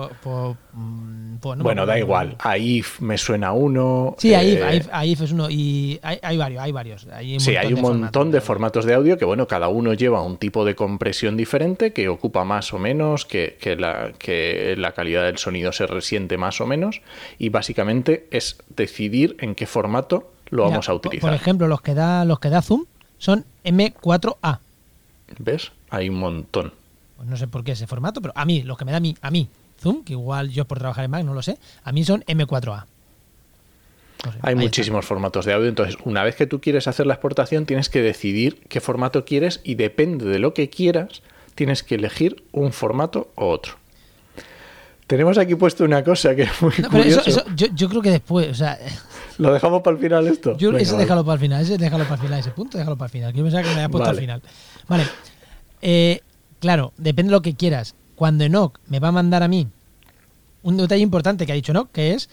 mm, 0.73 1.29
no 1.41 1.63
bueno, 1.63 1.85
da 1.85 1.97
igual. 1.97 2.35
AIF 2.39 2.99
me 2.99 3.17
suena 3.17 3.53
uno. 3.53 4.15
Sí, 4.17 4.33
ahí, 4.33 4.53
eh, 4.53 4.63
ahí, 4.63 4.81
ahí 4.91 5.13
es 5.13 5.31
uno 5.31 5.49
y 5.49 5.99
hay, 6.01 6.19
hay 6.21 6.37
varios, 6.37 6.61
hay 6.61 6.71
varios. 6.71 7.07
Hay 7.07 7.33
un 7.35 7.39
Sí, 7.39 7.55
hay 7.55 7.73
un 7.73 7.81
montón 7.81 8.31
de 8.31 8.41
formatos. 8.41 8.59
formatos 8.59 8.85
de 8.85 8.93
audio 8.93 9.17
que, 9.17 9.25
bueno, 9.25 9.47
cada 9.47 9.69
uno 9.69 9.93
lleva 9.93 10.21
un 10.21 10.37
tipo 10.37 10.65
de 10.65 10.75
compresión 10.75 11.37
diferente 11.37 11.93
que 11.93 12.09
ocupa 12.09 12.43
más 12.43 12.73
o 12.73 12.79
menos, 12.79 13.25
que, 13.25 13.57
que 13.59 13.75
la, 13.75 14.11
que 14.17 14.75
la 14.77 14.91
calidad 14.91 15.23
del 15.25 15.37
sonido 15.37 15.71
se 15.71 15.87
resiente 15.87 16.37
más 16.37 16.59
o 16.61 16.65
menos 16.65 17.01
y 17.37 17.49
básicamente 17.49 18.27
es 18.31 18.57
decidir 18.69 19.37
en 19.39 19.55
qué 19.59 19.67
formato 19.67 20.31
lo 20.51 20.63
Mira, 20.63 20.75
vamos 20.77 20.87
a 20.87 20.93
utilizar. 20.93 21.29
Por 21.29 21.33
ejemplo, 21.33 21.67
los 21.67 21.81
que 21.81 21.93
da 21.93 22.23
los 22.23 22.39
que 22.39 22.49
da 22.49 22.61
Zoom 22.61 22.85
son 23.17 23.43
M4A. 23.65 24.59
¿Ves? 25.37 25.73
Hay 25.89 26.07
un 26.07 26.15
montón. 26.15 26.71
Pues 27.17 27.27
no 27.27 27.35
sé 27.35 27.47
por 27.47 27.65
qué 27.65 27.73
ese 27.73 27.85
formato, 27.85 28.21
pero 28.21 28.33
a 28.37 28.45
mí, 28.45 28.63
los 28.63 28.77
que 28.77 28.85
me 28.85 28.91
da 28.91 28.97
a 28.97 29.01
mí, 29.01 29.17
a 29.21 29.29
mí, 29.29 29.49
Zoom, 29.81 30.05
que 30.05 30.13
igual 30.13 30.49
yo 30.49 30.63
por 30.63 30.79
trabajar 30.79 31.03
en 31.03 31.11
Mac 31.11 31.25
no 31.25 31.33
lo 31.33 31.41
sé, 31.41 31.57
a 31.83 31.91
mí 31.91 32.05
son 32.05 32.21
M4A. 32.23 32.85
No 34.25 34.31
sé, 34.31 34.39
Hay 34.41 34.53
está. 34.53 34.61
muchísimos 34.63 35.05
formatos 35.05 35.43
de 35.43 35.51
audio, 35.53 35.67
entonces 35.67 35.97
una 36.05 36.23
vez 36.23 36.35
que 36.37 36.47
tú 36.47 36.61
quieres 36.61 36.87
hacer 36.87 37.05
la 37.05 37.15
exportación 37.15 37.65
tienes 37.65 37.89
que 37.89 38.01
decidir 38.01 38.61
qué 38.69 38.79
formato 38.79 39.25
quieres 39.25 39.59
y 39.65 39.75
depende 39.75 40.23
de 40.25 40.39
lo 40.39 40.53
que 40.53 40.69
quieras 40.69 41.21
tienes 41.55 41.83
que 41.83 41.95
elegir 41.95 42.43
un 42.53 42.71
formato 42.71 43.29
u 43.35 43.43
otro. 43.43 43.73
Tenemos 45.07 45.37
aquí 45.39 45.55
puesto 45.55 45.83
una 45.83 46.03
cosa 46.03 46.35
que 46.35 46.43
es 46.43 46.61
muy 46.61 46.71
No, 46.79 46.89
pero 46.89 47.03
eso- 47.03 47.43
yo, 47.55 47.67
yo 47.73 47.89
creo 47.89 48.01
que 48.01 48.11
después, 48.11 48.47
o 48.49 48.53
sea, 48.53 48.77
¿Lo 49.39 49.51
dejamos 49.53 49.81
para 49.81 49.95
el 49.95 50.01
final 50.03 50.27
esto? 50.27 50.55
yo, 50.57 50.69
Venga, 50.69 50.83
ese 50.83 50.91
vale. 50.91 51.03
déjalo 51.05 51.23
para 51.25 51.33
el 51.35 51.39
final, 51.39 51.61
ese 51.63 51.77
déjalo 51.77 52.03
para 52.03 52.15
el 52.15 52.21
final, 52.21 52.39
ese 52.39 52.51
punto 52.51 52.77
déjalo 52.77 52.95
para 52.97 53.07
el 53.07 53.11
final. 53.11 53.31
que 53.33 53.37
Yo 53.39 53.43
pensaba 53.45 53.63
que 53.63 53.69
me 53.69 53.75
había 53.75 53.89
puesto 53.89 54.05
Vale. 54.07 54.17
al 54.17 54.21
final. 54.21 54.41
Vale. 54.87 55.03
Eh, 55.81 56.21
claro, 56.59 56.93
depende 56.97 57.29
de 57.31 57.35
lo 57.37 57.41
que 57.41 57.55
quieras. 57.55 57.95
Cuando 58.15 58.43
Enoch 58.43 58.77
me 58.87 58.99
va 58.99 59.07
a 59.07 59.11
mandar 59.13 59.41
a 59.43 59.47
mí 59.47 59.67
un 60.61 60.77
detalle 60.77 61.01
importante 61.01 61.45
que 61.45 61.53
ha 61.53 61.55
dicho 61.55 61.71
Enoch, 61.71 61.89
que 61.91 62.13
es 62.13 62.29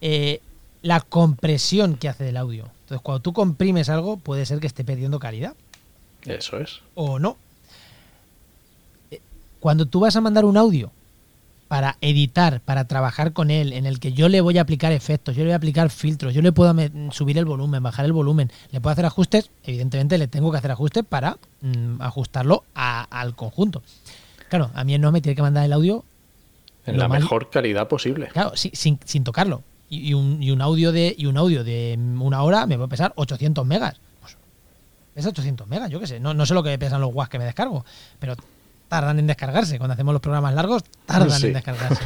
eh, 0.00 0.40
la 0.82 1.00
compresión 1.00 1.96
que 1.96 2.08
hace 2.08 2.24
del 2.24 2.36
audio. 2.36 2.66
Entonces, 2.82 3.02
cuando 3.02 3.20
tú 3.20 3.32
comprimes 3.32 3.88
algo, 3.88 4.16
puede 4.16 4.46
ser 4.46 4.60
que 4.60 4.66
esté 4.68 4.84
perdiendo 4.84 5.18
calidad. 5.18 5.54
Eso 6.24 6.58
es. 6.58 6.80
o 6.94 7.18
no. 7.18 7.36
Eh, 9.10 9.20
Cuando 9.58 9.86
tú 9.86 10.00
vas 10.00 10.14
a 10.16 10.20
mandar 10.20 10.44
un 10.44 10.56
audio 10.56 10.92
para 11.70 11.96
editar, 12.00 12.60
para 12.62 12.86
trabajar 12.86 13.32
con 13.32 13.48
él, 13.48 13.72
en 13.72 13.86
el 13.86 14.00
que 14.00 14.12
yo 14.12 14.28
le 14.28 14.40
voy 14.40 14.58
a 14.58 14.62
aplicar 14.62 14.90
efectos, 14.90 15.36
yo 15.36 15.42
le 15.42 15.50
voy 15.50 15.52
a 15.52 15.56
aplicar 15.56 15.88
filtros, 15.88 16.34
yo 16.34 16.42
le 16.42 16.50
puedo 16.50 16.74
subir 17.12 17.38
el 17.38 17.44
volumen, 17.44 17.80
bajar 17.80 18.06
el 18.06 18.12
volumen, 18.12 18.50
le 18.72 18.80
puedo 18.80 18.90
hacer 18.90 19.06
ajustes, 19.06 19.50
evidentemente 19.62 20.18
le 20.18 20.26
tengo 20.26 20.50
que 20.50 20.58
hacer 20.58 20.72
ajustes 20.72 21.04
para 21.08 21.36
mm, 21.60 22.02
ajustarlo 22.02 22.64
a- 22.74 23.04
al 23.04 23.36
conjunto. 23.36 23.84
Claro, 24.48 24.72
a 24.74 24.82
mí 24.82 24.98
no 24.98 25.12
me 25.12 25.20
tiene 25.20 25.36
que 25.36 25.42
mandar 25.42 25.64
el 25.64 25.72
audio, 25.72 26.04
En 26.86 26.98
la 26.98 27.06
mejor 27.06 27.50
calidad 27.50 27.86
posible. 27.86 28.26
claro, 28.32 28.56
si- 28.56 28.72
sin, 28.74 28.98
sin 29.04 29.22
tocarlo. 29.22 29.62
Y, 29.88 30.08
y 30.08 30.14
un, 30.14 30.42
y 30.42 30.50
un 30.50 30.62
audio 30.62 30.90
de 30.90 31.14
y 31.16 31.26
un 31.26 31.36
audio 31.36 31.62
de 31.62 31.96
una 32.18 32.42
hora 32.42 32.66
me 32.66 32.78
va 32.78 32.86
a 32.86 32.88
pesar 32.88 33.12
800 33.14 33.64
megas. 33.64 33.94
Pues, 34.20 34.36
pesa 35.14 35.28
800 35.28 35.68
megas, 35.68 35.88
yo 35.88 36.00
qué 36.00 36.08
sé. 36.08 36.18
No, 36.18 36.34
no 36.34 36.46
sé 36.46 36.54
lo 36.54 36.64
que 36.64 36.76
pesan 36.80 37.00
los 37.00 37.14
WAS 37.14 37.28
que 37.28 37.38
me 37.38 37.44
descargo, 37.44 37.84
pero 38.18 38.34
tardan 38.90 39.18
en 39.18 39.26
descargarse. 39.26 39.78
Cuando 39.78 39.94
hacemos 39.94 40.12
los 40.12 40.20
programas 40.20 40.52
largos, 40.54 40.82
tardan 41.06 41.30
Sí. 41.30 41.46
en 41.46 41.52
descargarse. 41.54 42.04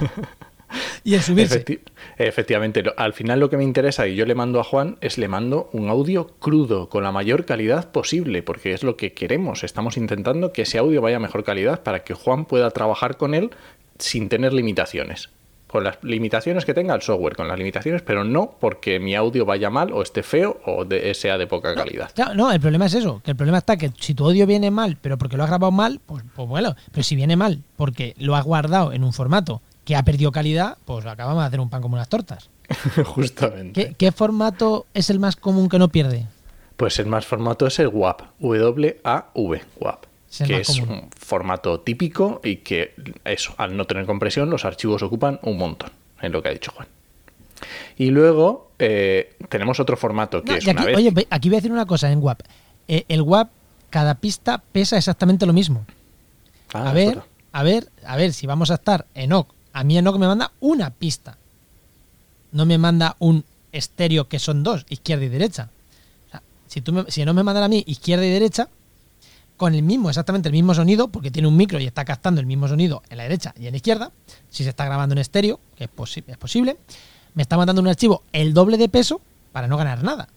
y 1.05 1.14
en 1.14 1.23
subirse. 1.23 1.64
Efecti- 1.64 1.81
efectivamente, 2.19 2.83
al 2.97 3.12
final 3.12 3.41
lo 3.41 3.49
que 3.50 3.57
me 3.57 3.64
interesa 3.64 4.07
y 4.09 4.17
yo 4.17 4.26
le 4.26 4.35
mando 4.35 4.61
a 4.61 4.64
Juan 4.64 4.97
es 5.00 5.19
le 5.19 5.29
mando 5.29 5.69
un 5.73 5.88
audio 5.88 6.29
crudo 6.38 6.88
con 6.88 7.03
la 7.05 7.12
mayor 7.12 7.45
calidad 7.45 7.91
posible, 7.93 8.43
porque 8.43 8.73
es 8.73 8.83
lo 8.83 8.97
que 8.97 9.12
queremos. 9.12 9.64
Estamos 9.64 9.97
intentando 9.97 10.53
que 10.53 10.62
ese 10.62 10.79
audio 10.79 11.00
vaya 11.00 11.17
a 11.17 11.21
mejor 11.21 11.43
calidad 11.45 11.83
para 11.83 12.05
que 12.05 12.14
Juan 12.14 12.45
pueda 12.45 12.71
trabajar 12.71 13.17
con 13.17 13.35
él 13.35 13.50
sin 13.99 14.29
tener 14.29 14.53
limitaciones. 14.53 15.31
Con 15.75 15.83
las 15.83 15.99
limitaciones 16.04 16.64
que 16.64 16.73
tenga 16.73 16.95
el 16.95 17.02
software, 17.02 17.35
con 17.35 17.49
las 17.49 17.59
limitaciones, 17.59 18.00
pero 18.02 18.23
no 18.23 18.54
porque 18.61 19.00
mi 19.00 19.16
audio 19.16 19.45
vaya 19.45 19.71
mal 19.71 19.93
o 19.93 20.02
esté 20.02 20.23
feo 20.23 20.61
o 20.66 20.85
de- 20.85 21.12
sea 21.14 21.37
de 21.37 21.49
poca 21.49 21.75
calidad. 21.75 22.12
Claro, 22.14 22.33
no, 22.35 22.52
el 22.52 22.61
problema 22.61 22.87
es 22.87 22.95
eso, 22.95 23.21
que 23.25 23.33
el 23.33 23.37
problema 23.37 23.59
está 23.59 23.76
que 23.76 23.90
si 23.99 24.14
tu 24.14 24.25
audio 24.25 24.47
viene 24.47 24.71
mal, 24.71 24.97
pero 25.02 25.19
porque 25.19 25.37
lo 25.37 25.43
has 25.43 25.49
grabado 25.49 25.73
mal, 25.73 26.00
pues, 26.07 26.23
pues 26.37 26.49
bueno, 26.49 26.76
pero 26.93 27.02
si 27.02 27.16
viene 27.16 27.35
mal 27.35 27.59
porque 27.75 28.14
lo 28.19 28.37
has 28.37 28.45
guardado 28.45 28.93
en 28.93 29.02
un 29.02 29.12
formato 29.12 29.62
que 29.85 29.97
ha 29.97 30.04
perdido 30.04 30.31
calidad, 30.31 30.78
pues 30.85 31.04
acabamos 31.07 31.43
de 31.43 31.49
hacer 31.49 31.59
un 31.59 31.69
pan 31.71 31.83
como 31.83 31.95
unas 31.97 32.09
tortas. 32.09 32.50
Justamente. 33.04 33.87
¿Qué, 33.88 33.95
qué 33.95 34.12
formato 34.12 34.87
es 34.95 35.11
el 35.11 35.19
más 35.19 35.35
común 35.35 35.69
que 35.69 35.81
no 35.81 35.88
pierde? 35.88 36.28
Pues 36.76 37.00
el 37.00 37.07
más 37.07 37.26
formato 37.26 37.66
es 37.66 37.81
el 37.81 37.88
WAP, 37.88 38.23
W-A-V, 38.38 39.62
WAP, 39.81 40.04
Es 40.41 40.49
que 40.49 40.57
es 40.59 40.81
común. 40.81 40.88
un 40.91 41.11
formato 41.17 41.81
típico 41.81 42.41
y 42.43 42.57
que 42.57 42.95
eso, 43.25 43.55
al 43.57 43.76
no 43.76 43.85
tener 43.87 44.07
compresión, 44.07 44.50
los 44.50 44.64
archivos 44.64 45.03
ocupan 45.03 45.38
un 45.43 45.57
montón, 45.59 45.91
es 46.21 46.31
lo 46.31 46.43
que 46.43 46.49
ha 46.49 46.53
dicho 46.53 46.73
Juan. 46.73 46.88
Y 47.97 48.11
luego 48.11 48.73
eh, 48.79 49.37
tenemos 49.49 49.79
otro 49.81 49.97
formato 49.97 50.43
que 50.43 50.50
No, 50.53 50.57
es 50.59 50.67
y 50.67 50.71
una 50.71 50.81
aquí, 50.83 50.87
vez. 50.88 50.97
oye, 50.97 51.26
aquí 51.31 51.49
voy 51.49 51.57
a 51.57 51.59
decir 51.59 51.73
una 51.73 51.87
cosa 51.87 52.11
en 52.11 52.23
WAP. 52.23 52.41
Eh, 52.88 53.05
el 53.09 53.23
WAP, 53.23 53.49
cada 53.91 54.17
pista 54.17 54.62
pesa 54.73 54.97
exactamente 54.97 55.47
lo 55.47 55.53
mismo. 55.53 55.87
Ah, 56.73 56.91
a 56.91 56.93
ver, 56.93 57.23
a 57.53 57.62
ver, 57.62 57.88
a 58.05 58.17
ver, 58.17 58.33
si 58.33 58.47
vamos 58.47 58.71
a 58.73 58.75
estar 58.75 59.07
en 59.14 59.33
OC, 59.33 59.49
a 59.73 59.85
mí 59.85 59.97
Enoch 59.97 60.19
me 60.19 60.26
manda 60.26 60.50
una 60.61 60.91
pista. 60.91 61.38
No 62.50 62.67
me 62.67 62.79
manda 62.79 63.14
un 63.21 63.45
estéreo 63.73 64.29
que 64.29 64.38
son 64.41 64.62
dos, 64.64 64.85
izquierda 64.88 65.25
y 65.25 65.29
derecha. 65.29 65.69
O 66.26 66.31
sea, 66.33 66.43
si, 66.67 66.81
tú 66.81 66.93
me, 66.93 67.05
si 67.11 67.23
Enoch 67.23 67.35
me 67.37 67.43
mandara 67.45 67.67
a 67.67 67.69
mí 67.69 67.85
izquierda 67.87 68.26
y 68.26 68.31
derecha, 68.31 68.69
con 69.56 69.75
el 69.75 69.82
mismo, 69.82 70.08
exactamente 70.08 70.49
el 70.49 70.52
mismo 70.52 70.75
sonido, 70.75 71.08
porque 71.08 71.30
tiene 71.30 71.46
un 71.49 71.56
micro 71.56 71.78
y 71.78 71.87
está 71.87 72.04
captando 72.04 72.40
el 72.40 72.46
mismo 72.46 72.66
sonido 72.68 73.02
en 73.08 73.18
la 73.18 73.23
derecha 73.25 73.54
y 73.58 73.66
en 73.66 73.73
la 73.73 73.76
izquierda, 73.76 74.11
si 74.50 74.64
se 74.64 74.70
está 74.70 74.84
grabando 74.84 75.12
en 75.14 75.18
estéreo, 75.20 75.61
que 75.76 75.84
es, 75.84 75.90
posi- 75.90 76.25
es 76.26 76.37
posible, 76.37 76.76
me 77.34 77.42
está 77.42 77.56
mandando 77.56 77.80
un 77.80 77.88
archivo 77.88 78.23
el 78.32 78.52
doble 78.54 78.76
de 78.76 78.88
peso 78.88 79.20
para 79.52 79.66
no 79.68 79.76
ganar 79.76 80.02
nada. 80.02 80.28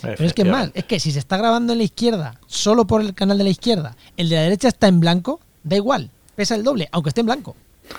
Pero 0.00 0.12
es 0.12 0.18
que 0.18 0.24
es 0.24 0.30
Efectivamente. 0.30 0.78
es 0.78 0.84
que 0.84 1.00
si 1.00 1.10
se 1.12 1.18
está 1.18 1.36
grabando 1.38 1.72
en 1.72 1.78
la 1.78 1.84
izquierda, 1.84 2.38
solo 2.46 2.86
por 2.86 3.00
el 3.00 3.14
canal 3.14 3.36
de 3.38 3.44
la 3.44 3.50
izquierda, 3.50 3.96
el 4.16 4.28
de 4.28 4.36
la 4.36 4.42
derecha 4.42 4.68
está 4.68 4.86
en 4.86 5.00
blanco, 5.00 5.40
da 5.64 5.74
igual, 5.76 6.10
pesa 6.36 6.54
el 6.54 6.62
doble, 6.62 6.88
aunque 6.92 7.08
esté 7.10 7.20
en 7.22 7.26
blanco. 7.26 7.56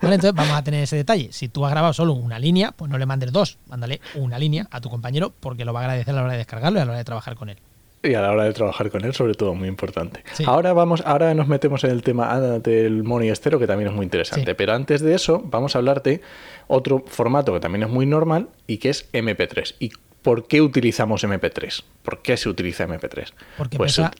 Vale, 0.00 0.14
entonces 0.14 0.34
vamos 0.34 0.56
a 0.56 0.62
tener 0.62 0.84
ese 0.84 0.94
detalle. 0.96 1.30
Si 1.32 1.48
tú 1.48 1.64
has 1.66 1.72
grabado 1.72 1.92
solo 1.92 2.12
una 2.12 2.38
línea, 2.38 2.70
pues 2.72 2.88
no 2.90 2.98
le 2.98 3.06
mandes 3.06 3.32
dos, 3.32 3.58
mándale 3.68 4.00
una 4.14 4.38
línea 4.38 4.68
a 4.70 4.80
tu 4.80 4.90
compañero 4.90 5.32
porque 5.40 5.64
lo 5.64 5.72
va 5.72 5.80
a 5.80 5.82
agradecer 5.84 6.14
a 6.14 6.16
la 6.18 6.22
hora 6.22 6.32
de 6.32 6.38
descargarlo 6.38 6.78
y 6.78 6.82
a 6.82 6.84
la 6.84 6.90
hora 6.92 6.98
de 6.98 7.04
trabajar 7.04 7.34
con 7.34 7.48
él. 7.48 7.58
Y 8.02 8.14
a 8.14 8.20
la 8.20 8.30
hora 8.30 8.44
de 8.44 8.52
trabajar 8.52 8.90
con 8.90 9.04
él, 9.04 9.12
sobre 9.12 9.34
todo, 9.34 9.54
muy 9.54 9.68
importante. 9.68 10.22
Sí. 10.32 10.44
Ahora 10.46 10.72
vamos, 10.72 11.02
ahora 11.04 11.34
nos 11.34 11.48
metemos 11.48 11.82
en 11.84 11.90
el 11.90 12.02
tema 12.02 12.32
ah, 12.32 12.40
del 12.58 13.02
mono 13.02 13.24
y 13.24 13.28
estero, 13.28 13.58
que 13.58 13.66
también 13.66 13.90
es 13.90 13.94
muy 13.94 14.04
interesante. 14.04 14.50
Sí. 14.50 14.54
Pero 14.56 14.74
antes 14.74 15.00
de 15.00 15.14
eso, 15.14 15.42
vamos 15.44 15.74
a 15.74 15.78
hablar 15.78 16.02
de 16.02 16.20
otro 16.68 17.04
formato 17.06 17.52
que 17.52 17.60
también 17.60 17.82
es 17.84 17.90
muy 17.90 18.06
normal 18.06 18.50
y 18.66 18.78
que 18.78 18.90
es 18.90 19.10
MP3. 19.12 19.74
¿Y 19.80 19.90
por 20.22 20.46
qué 20.46 20.60
utilizamos 20.60 21.24
MP3? 21.24 21.82
¿Por 22.02 22.22
qué 22.22 22.36
se 22.36 22.48
utiliza 22.48 22.86
MP3? 22.86 23.32
Porque 23.56 23.76
Pues 23.76 23.96
pesa 23.96 24.12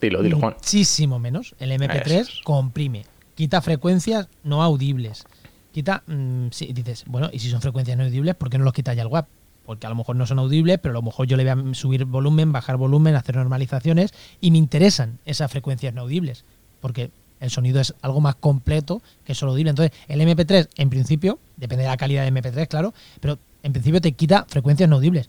Dilo, 0.00 0.22
dilo, 0.22 0.38
Juan. 0.38 0.54
Muchísimo 0.54 1.18
menos. 1.18 1.54
El 1.58 1.70
MP3 1.72 2.06
Eso 2.06 2.20
es. 2.20 2.40
comprime, 2.44 3.04
quita 3.34 3.62
frecuencias 3.62 4.28
no 4.42 4.62
audibles. 4.62 5.24
Quita, 5.72 6.02
mm, 6.06 6.48
sí, 6.50 6.72
dices, 6.72 7.04
bueno, 7.06 7.30
y 7.32 7.38
si 7.38 7.50
son 7.50 7.60
frecuencias 7.60 7.96
no 7.96 8.04
audibles, 8.04 8.34
¿por 8.34 8.50
qué 8.50 8.58
no 8.58 8.64
los 8.64 8.72
quita 8.72 8.94
ya 8.94 9.02
el 9.02 9.08
WAP? 9.08 9.26
Porque 9.64 9.86
a 9.86 9.90
lo 9.90 9.96
mejor 9.96 10.16
no 10.16 10.26
son 10.26 10.38
audibles, 10.38 10.78
pero 10.78 10.92
a 10.92 10.98
lo 10.98 11.02
mejor 11.02 11.26
yo 11.26 11.36
le 11.36 11.54
voy 11.54 11.72
a 11.72 11.74
subir 11.74 12.04
volumen, 12.04 12.52
bajar 12.52 12.76
volumen, 12.76 13.14
hacer 13.14 13.36
normalizaciones 13.36 14.12
y 14.40 14.50
me 14.50 14.58
interesan 14.58 15.18
esas 15.24 15.50
frecuencias 15.50 15.94
no 15.94 16.02
audibles. 16.02 16.44
Porque 16.80 17.10
el 17.40 17.50
sonido 17.50 17.80
es 17.80 17.94
algo 18.02 18.20
más 18.20 18.34
completo 18.36 19.02
que 19.24 19.34
solo 19.34 19.52
audible. 19.52 19.70
Entonces, 19.70 19.96
el 20.08 20.20
MP3, 20.20 20.68
en 20.76 20.90
principio, 20.90 21.38
depende 21.56 21.84
de 21.84 21.90
la 21.90 21.96
calidad 21.96 22.24
de 22.24 22.32
MP3, 22.32 22.68
claro, 22.68 22.94
pero 23.20 23.38
en 23.62 23.72
principio 23.72 24.00
te 24.00 24.12
quita 24.12 24.44
frecuencias 24.48 24.88
no 24.88 24.96
audibles. 24.96 25.28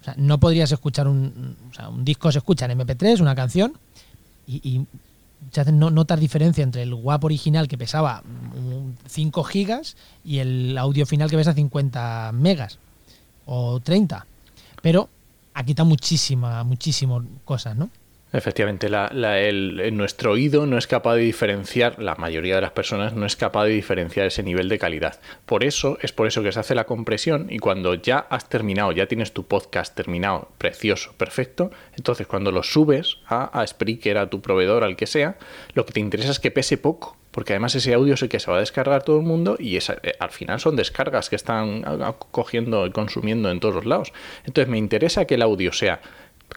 O 0.00 0.04
sea, 0.04 0.14
no 0.16 0.38
podrías 0.38 0.70
escuchar 0.72 1.06
un, 1.06 1.56
o 1.70 1.74
sea, 1.74 1.88
un 1.88 2.04
disco 2.04 2.30
se 2.32 2.38
escucha 2.38 2.66
en 2.66 2.78
MP3, 2.78 3.20
una 3.20 3.34
canción, 3.34 3.74
y, 4.46 4.56
y 4.68 4.86
muchas 5.44 5.66
veces 5.66 5.78
no 5.78 5.90
notas 5.90 6.18
diferencia 6.18 6.64
entre 6.64 6.82
el 6.82 6.94
WAP 6.94 7.24
original 7.24 7.68
que 7.68 7.78
pesaba 7.78 8.22
mm, 8.22 9.06
5 9.06 9.44
gigas 9.44 9.96
y 10.24 10.38
el 10.38 10.76
audio 10.78 11.06
final 11.06 11.30
que 11.30 11.36
pesa 11.36 11.52
50 11.52 12.32
megas 12.34 12.78
o 13.46 13.80
30. 13.80 14.26
Pero 14.80 15.08
ha 15.54 15.64
quitado 15.64 15.88
muchísima, 15.88 16.64
muchísimas 16.64 17.22
cosas, 17.44 17.76
¿no? 17.76 17.90
Efectivamente, 18.34 18.88
la- 18.88 19.10
la- 19.12 19.38
el- 19.40 19.94
nuestro 19.94 20.32
oído 20.32 20.64
no 20.64 20.78
es 20.78 20.86
capaz 20.86 21.16
de 21.16 21.20
diferenciar, 21.20 22.02
la 22.02 22.14
mayoría 22.14 22.54
de 22.54 22.62
las 22.62 22.70
personas 22.70 23.12
no 23.12 23.26
es 23.26 23.36
capaz 23.36 23.64
de 23.64 23.72
diferenciar 23.72 24.24
ese 24.26 24.42
nivel 24.42 24.70
de 24.70 24.78
calidad. 24.78 25.20
Por 25.44 25.64
eso, 25.64 25.98
es 26.00 26.12
por 26.12 26.26
eso 26.26 26.42
que 26.42 26.50
se 26.50 26.58
hace 26.58 26.74
la 26.74 26.84
compresión 26.84 27.48
y 27.50 27.58
cuando 27.58 27.92
ya 27.92 28.20
has 28.30 28.48
terminado, 28.48 28.90
ya 28.92 29.06
tienes 29.06 29.32
tu 29.34 29.44
podcast 29.44 29.94
terminado, 29.94 30.48
precioso, 30.56 31.12
perfecto, 31.18 31.70
entonces 31.94 32.26
cuando 32.26 32.52
lo 32.52 32.62
subes 32.62 33.18
a, 33.26 33.60
a 33.60 33.66
Spreaker, 33.66 34.16
a 34.16 34.30
tu 34.30 34.40
proveedor, 34.40 34.82
al 34.82 34.96
que 34.96 35.06
sea, 35.06 35.36
lo 35.74 35.84
que 35.84 35.92
te 35.92 36.00
interesa 36.00 36.30
es 36.30 36.40
que 36.40 36.50
pese 36.50 36.78
poco. 36.78 37.18
Porque 37.32 37.54
además 37.54 37.74
ese 37.74 37.92
audio 37.94 38.14
es 38.14 38.22
el 38.22 38.28
que 38.28 38.38
se 38.38 38.50
va 38.50 38.58
a 38.58 38.60
descargar 38.60 39.02
todo 39.02 39.16
el 39.16 39.24
mundo 39.24 39.56
y 39.58 39.76
esa- 39.76 39.96
eh, 40.02 40.12
al 40.20 40.30
final 40.30 40.60
son 40.60 40.76
descargas 40.76 41.28
que 41.30 41.36
están 41.36 41.82
cogiendo 42.30 42.86
y 42.86 42.90
consumiendo 42.92 43.50
en 43.50 43.58
todos 43.58 43.74
los 43.74 43.86
lados. 43.86 44.12
Entonces 44.44 44.70
me 44.70 44.78
interesa 44.78 45.24
que 45.24 45.34
el 45.34 45.42
audio 45.42 45.72
sea 45.72 46.00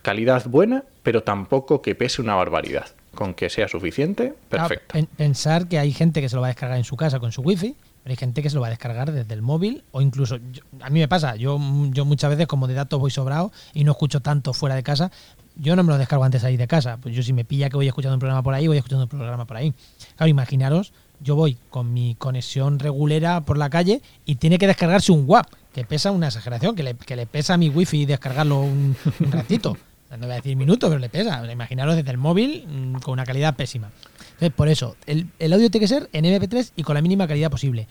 calidad 0.03 0.46
buena, 0.46 0.84
pero 1.03 1.24
tampoco 1.24 1.82
que 1.82 1.96
pese 1.96 2.22
una 2.22 2.36
barbaridad. 2.36 2.86
Con 3.15 3.34
que 3.34 3.50
sea 3.50 3.70
suficiente, 3.70 4.34
perfecto. 4.50 4.91
pen- 4.91 5.08
pensar 5.15 5.70
que 5.70 5.79
hay 5.79 5.94
gente 5.94 6.20
que 6.20 6.27
se 6.27 6.36
lo 6.36 6.41
va 6.41 6.48
a 6.48 6.50
descargar 6.50 6.77
en 6.77 6.84
su 6.84 6.98
casa 6.98 7.17
con 7.22 7.32
su 7.32 7.41
wifi, 7.44 7.74
pero 8.03 8.12
hay 8.12 8.17
gente 8.17 8.44
que 8.44 8.50
se 8.50 8.55
lo 8.55 8.62
va 8.62 8.67
a 8.67 8.72
descargar 8.72 9.10
desde 9.13 9.34
el 9.34 9.41
móvil 9.41 9.86
o 9.91 10.01
incluso, 10.01 10.36
yo- 10.51 10.63
a 10.82 10.89
mí 10.89 11.00
me 11.00 11.08
pasa, 11.08 11.38
yo, 11.38 11.58
yo 11.91 12.03
muchas 12.03 12.29
veces 12.32 12.46
como 12.46 12.67
de 12.67 12.74
datos 12.74 13.00
voy 13.00 13.12
sobrado 13.12 13.53
y 13.74 13.86
no 13.86 13.94
escucho 13.94 14.20
tanto 14.20 14.51
fuera 14.51 14.75
de 14.75 14.84
casa, 14.84 15.12
yo 15.57 15.75
no 15.75 15.83
me 15.83 15.91
lo 15.91 15.97
descargo 15.97 16.24
antes 16.24 16.41
de 16.41 16.47
salir 16.47 16.59
de 16.59 16.67
casa, 16.67 16.97
pues 16.97 17.15
yo 17.15 17.24
si 17.24 17.33
me 17.33 17.45
pilla 17.45 17.69
que 17.69 17.75
voy 17.75 17.88
escuchando 17.88 18.15
un 18.15 18.19
programa 18.19 18.43
por 18.43 18.53
ahí, 18.53 18.67
voy 18.67 18.77
escuchando 18.77 19.03
un 19.03 19.09
programa 19.09 19.45
por 19.45 19.57
ahí. 19.57 19.74
Claro, 20.15 20.29
imaginaros, 20.29 20.93
yo 21.19 21.35
voy 21.35 21.57
con 21.69 21.93
mi 21.93 22.15
conexión 22.15 22.79
regulera 22.79 23.41
por 23.41 23.57
la 23.57 23.69
calle 23.69 24.01
y 24.25 24.35
tiene 24.35 24.57
que 24.57 24.67
descargarse 24.67 25.12
un 25.12 25.24
WAP, 25.27 25.47
que 25.74 25.85
pesa 25.85 26.12
una 26.12 26.27
exageración, 26.27 26.75
que 26.75 26.83
le, 26.83 26.95
que 26.95 27.15
le 27.15 27.25
pesa 27.25 27.53
a 27.55 27.57
mi 27.57 27.69
wifi 27.69 28.05
descargarlo 28.05 28.62
un, 28.62 28.95
ratito. 29.31 29.77
No 30.12 30.27
voy 30.27 30.31
a 30.31 30.35
decir 30.35 30.55
minuto, 30.55 30.88
pero 30.88 31.00
le 31.00 31.09
pesa. 31.09 31.51
Imaginaros 31.51 31.95
desde 31.95 32.12
el 32.12 32.17
móvil 32.17 32.65
mm, 32.67 32.95
con 33.00 33.13
una 33.13 33.25
calidad 33.25 33.55
pésima. 33.55 33.89
Entonces, 34.33 34.51
por 34.53 34.69
eso, 34.69 34.95
el, 35.05 35.27
el 35.39 35.51
audio 35.51 35.69
tiene 35.69 35.83
que 35.83 35.88
ser 35.89 36.09
en 36.13 36.25
MP3 36.25 36.71
y 36.77 36.83
con 36.83 36.95
la 36.95 37.01
mínima 37.01 37.27
calidad 37.27 37.51
posible. 37.51 37.88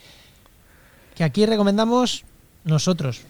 Que 1.15 1.25
aquí 1.25 1.45
recomendamos 1.45 2.25
nosotros. 2.65 3.23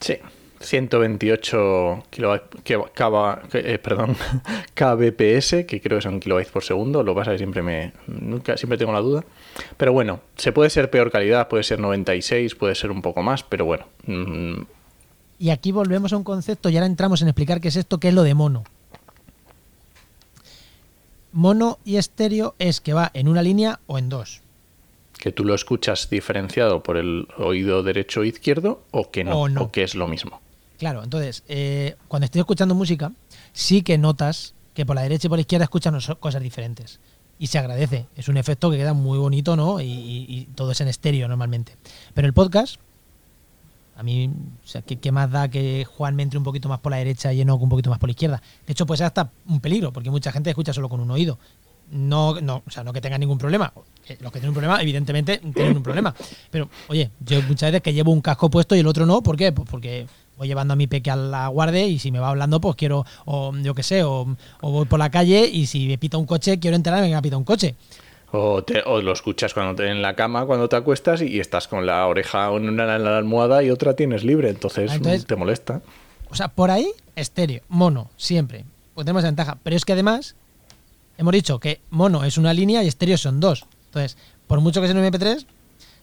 Sí. 0.00 0.18
128 0.62 2.04
kilobytes, 2.10 2.48
que, 2.64 2.78
kb- 2.78 3.48
que- 3.48 3.74
eh, 3.74 3.78
perdón, 3.78 4.16
kbps, 4.74 5.64
que 5.66 5.80
creo 5.82 5.98
que 5.98 6.02
son 6.02 6.20
kilobytes 6.20 6.50
por 6.52 6.64
segundo. 6.64 7.02
Lo 7.02 7.14
que 7.14 7.18
pasa 7.20 7.32
que 7.32 7.38
siempre 7.38 7.62
me 7.62 7.92
nunca 8.06 8.56
siempre 8.56 8.78
tengo 8.78 8.92
la 8.92 9.00
duda. 9.00 9.24
Pero 9.76 9.92
bueno, 9.92 10.20
se 10.36 10.52
puede 10.52 10.70
ser 10.70 10.90
peor 10.90 11.10
calidad, 11.10 11.48
puede 11.48 11.62
ser 11.62 11.78
96, 11.80 12.54
puede 12.54 12.74
ser 12.74 12.90
un 12.90 13.02
poco 13.02 13.22
más, 13.22 13.42
pero 13.42 13.64
bueno, 13.64 13.86
mm, 14.06 14.62
Y 15.38 15.50
aquí 15.50 15.72
volvemos 15.72 16.12
a 16.12 16.16
un 16.16 16.24
concepto 16.24 16.68
y 16.70 16.76
ahora 16.76 16.86
entramos 16.86 17.20
en 17.22 17.28
explicar 17.28 17.60
qué 17.60 17.68
es 17.68 17.76
esto, 17.76 17.98
qué 17.98 18.08
es 18.08 18.14
lo 18.14 18.22
de 18.22 18.34
mono. 18.34 18.64
Mono 21.32 21.78
y 21.84 21.96
estéreo 21.96 22.54
es 22.58 22.80
que 22.80 22.92
va 22.92 23.10
en 23.14 23.26
una 23.28 23.42
línea 23.42 23.80
o 23.86 23.98
en 23.98 24.08
dos. 24.08 24.40
que 25.18 25.30
tú 25.30 25.44
lo 25.44 25.54
escuchas 25.54 26.10
diferenciado 26.10 26.82
por 26.82 26.96
el 26.96 27.28
oído 27.38 27.84
derecho 27.84 28.20
o 28.20 28.24
izquierdo 28.24 28.82
o 28.90 29.12
que 29.12 29.22
no, 29.22 29.40
O 29.42 29.48
no. 29.48 29.62
o 29.62 29.70
que 29.70 29.84
es 29.84 29.94
lo 29.94 30.08
mismo. 30.08 30.40
Claro, 30.78 31.02
entonces, 31.04 31.44
eh, 31.48 31.96
cuando 32.08 32.24
estoy 32.24 32.40
escuchando 32.40 32.74
música, 32.74 33.12
sí 33.52 33.82
que 33.82 33.98
notas 33.98 34.54
que 34.74 34.84
por 34.86 34.96
la 34.96 35.02
derecha 35.02 35.26
y 35.26 35.28
por 35.28 35.38
la 35.38 35.42
izquierda 35.42 35.64
escuchan 35.64 35.94
os- 35.94 36.16
cosas 36.18 36.42
diferentes. 36.42 36.98
Y 37.38 37.48
se 37.48 37.58
agradece. 37.58 38.06
Es 38.16 38.28
un 38.28 38.36
efecto 38.36 38.70
que 38.70 38.76
queda 38.76 38.92
muy 38.94 39.18
bonito, 39.18 39.56
¿no? 39.56 39.80
Y, 39.80 39.84
y- 39.86 40.48
todo 40.54 40.72
es 40.72 40.80
en 40.80 40.88
estéreo 40.88 41.28
normalmente. 41.28 41.76
Pero 42.14 42.26
el 42.26 42.32
podcast, 42.34 42.76
a 43.96 44.02
mí, 44.02 44.30
o 44.74 44.82
¿qué, 45.00 45.12
más 45.12 45.30
da 45.30 45.48
que 45.48 45.84
Juan 45.84 46.14
me 46.16 46.22
entre 46.22 46.38
un 46.38 46.44
poquito 46.44 46.68
más 46.68 46.78
por 46.80 46.90
la 46.92 46.98
derecha 46.98 47.32
y 47.32 47.40
Enoch 47.40 47.60
un 47.60 47.68
poquito 47.68 47.90
más 47.90 47.98
por 47.98 48.08
la 48.08 48.12
izquierda? 48.12 48.42
De 48.66 48.72
hecho, 48.72 48.86
puede 48.86 48.98
ser 48.98 49.06
hasta 49.06 49.30
un 49.48 49.60
peligro, 49.60 49.92
porque 49.92 50.10
mucha 50.10 50.32
gente 50.32 50.50
escucha 50.50 50.72
solo 50.72 50.88
con 50.88 51.00
un 51.00 51.10
oído. 51.10 51.38
No, 51.90 52.40
no, 52.40 52.62
o 52.66 52.70
sea, 52.70 52.82
no 52.84 52.92
que 52.92 53.02
tengan 53.02 53.20
ningún 53.20 53.36
problema. 53.38 53.70
Eh, 54.08 54.16
Los 54.20 54.32
que 54.32 54.38
tienen 54.38 54.48
un 54.50 54.54
problema, 54.54 54.80
evidentemente, 54.80 55.38
tienen 55.54 55.76
un 55.76 55.82
problema. 55.82 56.14
Pero, 56.50 56.70
oye, 56.88 57.10
yo 57.20 57.42
muchas 57.42 57.70
veces 57.70 57.82
que 57.82 57.92
llevo 57.92 58.12
un 58.12 58.22
casco 58.22 58.48
puesto 58.48 58.74
y 58.74 58.78
el 58.78 58.86
otro 58.86 59.04
no, 59.04 59.22
¿por 59.22 59.36
qué? 59.36 59.52
Pues 59.52 59.68
porque 59.68 60.06
voy 60.42 60.48
llevando 60.48 60.72
a 60.72 60.76
mi 60.76 60.88
peque 60.88 61.08
a 61.10 61.14
la 61.16 61.46
guardia 61.48 61.86
y 61.86 61.98
si 62.00 62.10
me 62.10 62.18
va 62.18 62.28
hablando, 62.30 62.60
pues 62.60 62.74
quiero, 62.74 63.06
o 63.26 63.52
yo 63.62 63.74
qué 63.74 63.84
sé, 63.84 64.02
o, 64.02 64.26
o 64.60 64.70
voy 64.72 64.86
por 64.86 64.98
la 64.98 65.08
calle 65.10 65.46
y 65.46 65.66
si 65.66 65.86
me 65.86 65.98
pita 65.98 66.18
un 66.18 66.26
coche, 66.26 66.58
quiero 66.58 66.74
enterarme 66.76 67.08
que 67.08 67.14
me 67.14 67.22
pita 67.22 67.36
un 67.36 67.44
coche. 67.44 67.76
O, 68.32 68.64
te- 68.64 68.82
o 68.86 69.00
lo 69.02 69.12
escuchas 69.12 69.54
cuando 69.54 69.76
te, 69.76 69.88
en 69.88 70.02
la 70.02 70.16
cama, 70.16 70.44
cuando 70.46 70.68
te 70.68 70.74
acuestas 70.74 71.22
y, 71.22 71.38
estás 71.38 71.68
con 71.68 71.86
la 71.86 72.06
oreja 72.08 72.48
en 72.48 72.68
una 72.68 72.96
en 72.96 73.04
la 73.04 73.18
almohada 73.18 73.62
y 73.62 73.70
otra 73.70 73.94
tienes 73.94 74.24
libre, 74.24 74.50
entonces, 74.50 74.90
Ah, 74.90 74.94
entonces- 74.96 75.26
te 75.26 75.36
molesta. 75.36 75.80
O 76.30 76.34
sea, 76.34 76.48
por 76.48 76.70
ahí, 76.70 76.90
estéreo, 77.14 77.62
mono, 77.68 78.10
siempre. 78.16 78.64
Pues 78.94 79.04
tenemos 79.04 79.22
ventaja. 79.22 79.58
Pero 79.62 79.76
es 79.76 79.84
que 79.84 79.92
además, 79.92 80.34
hemos 81.18 81.32
dicho 81.34 81.60
que 81.60 81.80
mono 81.90 82.24
es 82.24 82.36
una 82.38 82.52
línea 82.54 82.82
y 82.82 82.88
estéreo 82.88 83.16
son 83.18 83.38
dos. 83.38 83.64
Entonces, 83.86 84.16
por 84.46 84.60
mucho 84.60 84.80
que 84.80 84.88
sea 84.88 84.96
un 84.96 85.04
MP3, 85.04 85.46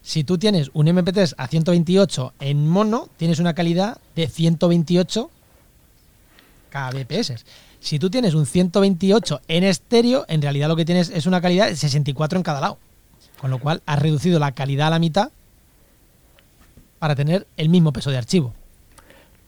si 0.01 0.23
tú 0.23 0.37
tienes 0.37 0.71
un 0.73 0.87
MP3 0.87 1.35
a 1.37 1.47
128 1.47 2.33
en 2.39 2.67
mono, 2.67 3.09
tienes 3.17 3.39
una 3.39 3.53
calidad 3.53 3.99
de 4.15 4.27
128 4.27 5.29
kbps. 6.69 7.45
Si 7.79 7.99
tú 7.99 8.09
tienes 8.09 8.33
un 8.33 8.45
128 8.45 9.41
en 9.47 9.63
estéreo, 9.63 10.25
en 10.27 10.41
realidad 10.41 10.67
lo 10.67 10.75
que 10.75 10.85
tienes 10.85 11.09
es 11.09 11.25
una 11.25 11.41
calidad 11.41 11.67
de 11.67 11.75
64 11.75 12.37
en 12.37 12.43
cada 12.43 12.61
lado. 12.61 12.77
Con 13.39 13.51
lo 13.51 13.59
cual, 13.59 13.81
has 13.85 13.99
reducido 13.99 14.39
la 14.39 14.51
calidad 14.51 14.87
a 14.87 14.91
la 14.91 14.99
mitad 14.99 15.31
para 16.99 17.15
tener 17.15 17.47
el 17.55 17.69
mismo 17.69 17.93
peso 17.93 18.11
de 18.11 18.17
archivo. 18.17 18.53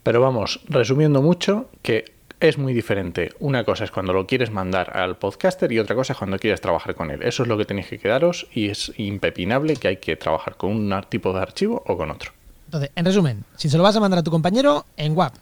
Pero 0.04 0.22
vamos, 0.22 0.62
resumiendo 0.68 1.22
mucho, 1.22 1.70
que 1.82 2.06
es 2.42 2.58
muy 2.58 2.74
diferente. 2.74 3.32
Una 3.40 3.64
cosa 3.64 3.86
es 3.86 3.92
cuando 3.92 4.12
lo 4.12 4.28
quieres 4.28 4.52
mandar 4.52 4.98
al 4.98 5.18
podcaster 5.18 5.72
y 5.72 5.80
otra 5.80 5.96
cosa 5.96 6.14
es 6.14 6.20
cuando 6.20 6.40
quieres 6.40 6.60
trabajar 6.60 6.96
con 6.96 7.12
él. 7.12 7.22
Eso 7.24 7.44
es 7.44 7.50
lo 7.50 7.58
que 7.58 7.66
tenéis 7.66 7.88
que 7.88 8.00
quedaros 8.00 8.48
y 8.54 8.70
es 8.70 8.92
impepinable 8.98 9.78
que 9.78 9.88
hay 9.88 9.98
que 9.98 10.16
trabajar 10.16 10.58
con 10.58 10.72
un 10.72 11.04
tipo 11.08 11.32
de 11.32 11.40
archivo 11.40 11.84
o 11.86 11.96
con 11.96 12.10
otro. 12.10 12.32
Entonces, 12.66 12.92
en 12.96 13.06
resumen, 13.06 13.46
si 13.56 13.70
se 13.70 13.78
lo 13.78 13.84
vas 13.84 13.96
a 13.96 14.00
mandar 14.00 14.20
a 14.20 14.24
tu 14.24 14.32
compañero, 14.32 14.86
en 14.98 15.16
WAP. 15.16 15.36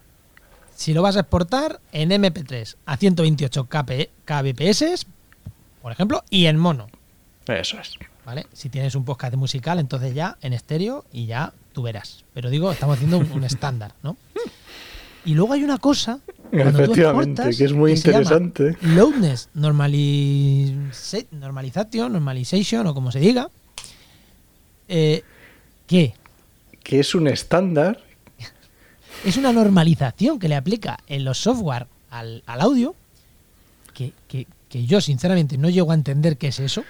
Si 0.75 0.93
lo 0.93 1.01
vas 1.01 1.15
a 1.15 1.21
exportar 1.21 1.79
en 1.91 2.09
MP3 2.09 2.75
a 2.85 2.97
128 2.97 3.67
kbps, 4.25 5.05
por 5.81 5.91
ejemplo, 5.91 6.23
y 6.29 6.45
en 6.45 6.57
mono. 6.57 6.87
Eso 7.47 7.79
es. 7.79 7.93
¿Vale? 8.25 8.45
Si 8.53 8.69
tienes 8.69 8.95
un 8.95 9.05
podcast 9.05 9.35
musical, 9.35 9.79
entonces 9.79 10.13
ya 10.13 10.37
en 10.41 10.53
estéreo 10.53 11.05
y 11.11 11.25
ya 11.25 11.53
tú 11.73 11.81
verás. 11.81 12.25
Pero 12.33 12.49
digo, 12.49 12.71
estamos 12.71 12.97
haciendo 12.97 13.17
un, 13.17 13.43
estándar, 13.45 13.93
¿no? 14.03 14.17
Y 15.25 15.33
luego 15.33 15.53
hay 15.53 15.63
una 15.63 15.77
cosa. 15.77 16.19
Efectivamente, 16.51 17.51
que 17.55 17.63
es 17.63 17.73
muy 17.73 17.91
interesante. 17.91 18.75
Loudness 18.81 19.49
normalization, 19.53 21.27
normalization, 22.11 22.87
o 22.87 22.93
como 22.93 23.11
se 23.11 23.19
diga. 23.19 23.49
Eh, 24.87 25.23
¿Qué? 25.85 26.13
Que 26.83 26.99
es 26.99 27.13
un 27.13 27.27
estándar. 27.27 27.99
Es 29.25 29.37
una 29.37 29.51
normalización 29.51 30.39
que 30.39 30.47
le 30.47 30.55
aplica 30.55 30.97
en 31.07 31.25
los 31.25 31.37
software 31.37 31.87
al, 32.09 32.41
audio. 32.47 32.95
Que, 33.93 34.13
que, 34.27 34.47
que 34.69 34.85
yo, 34.85 35.01
sinceramente, 35.01 35.57
no 35.57 35.69
llego 35.69 35.91
a 35.91 35.95
entender 35.95 36.37
qué 36.37 36.47
es 36.47 36.59
eso. 36.59 36.83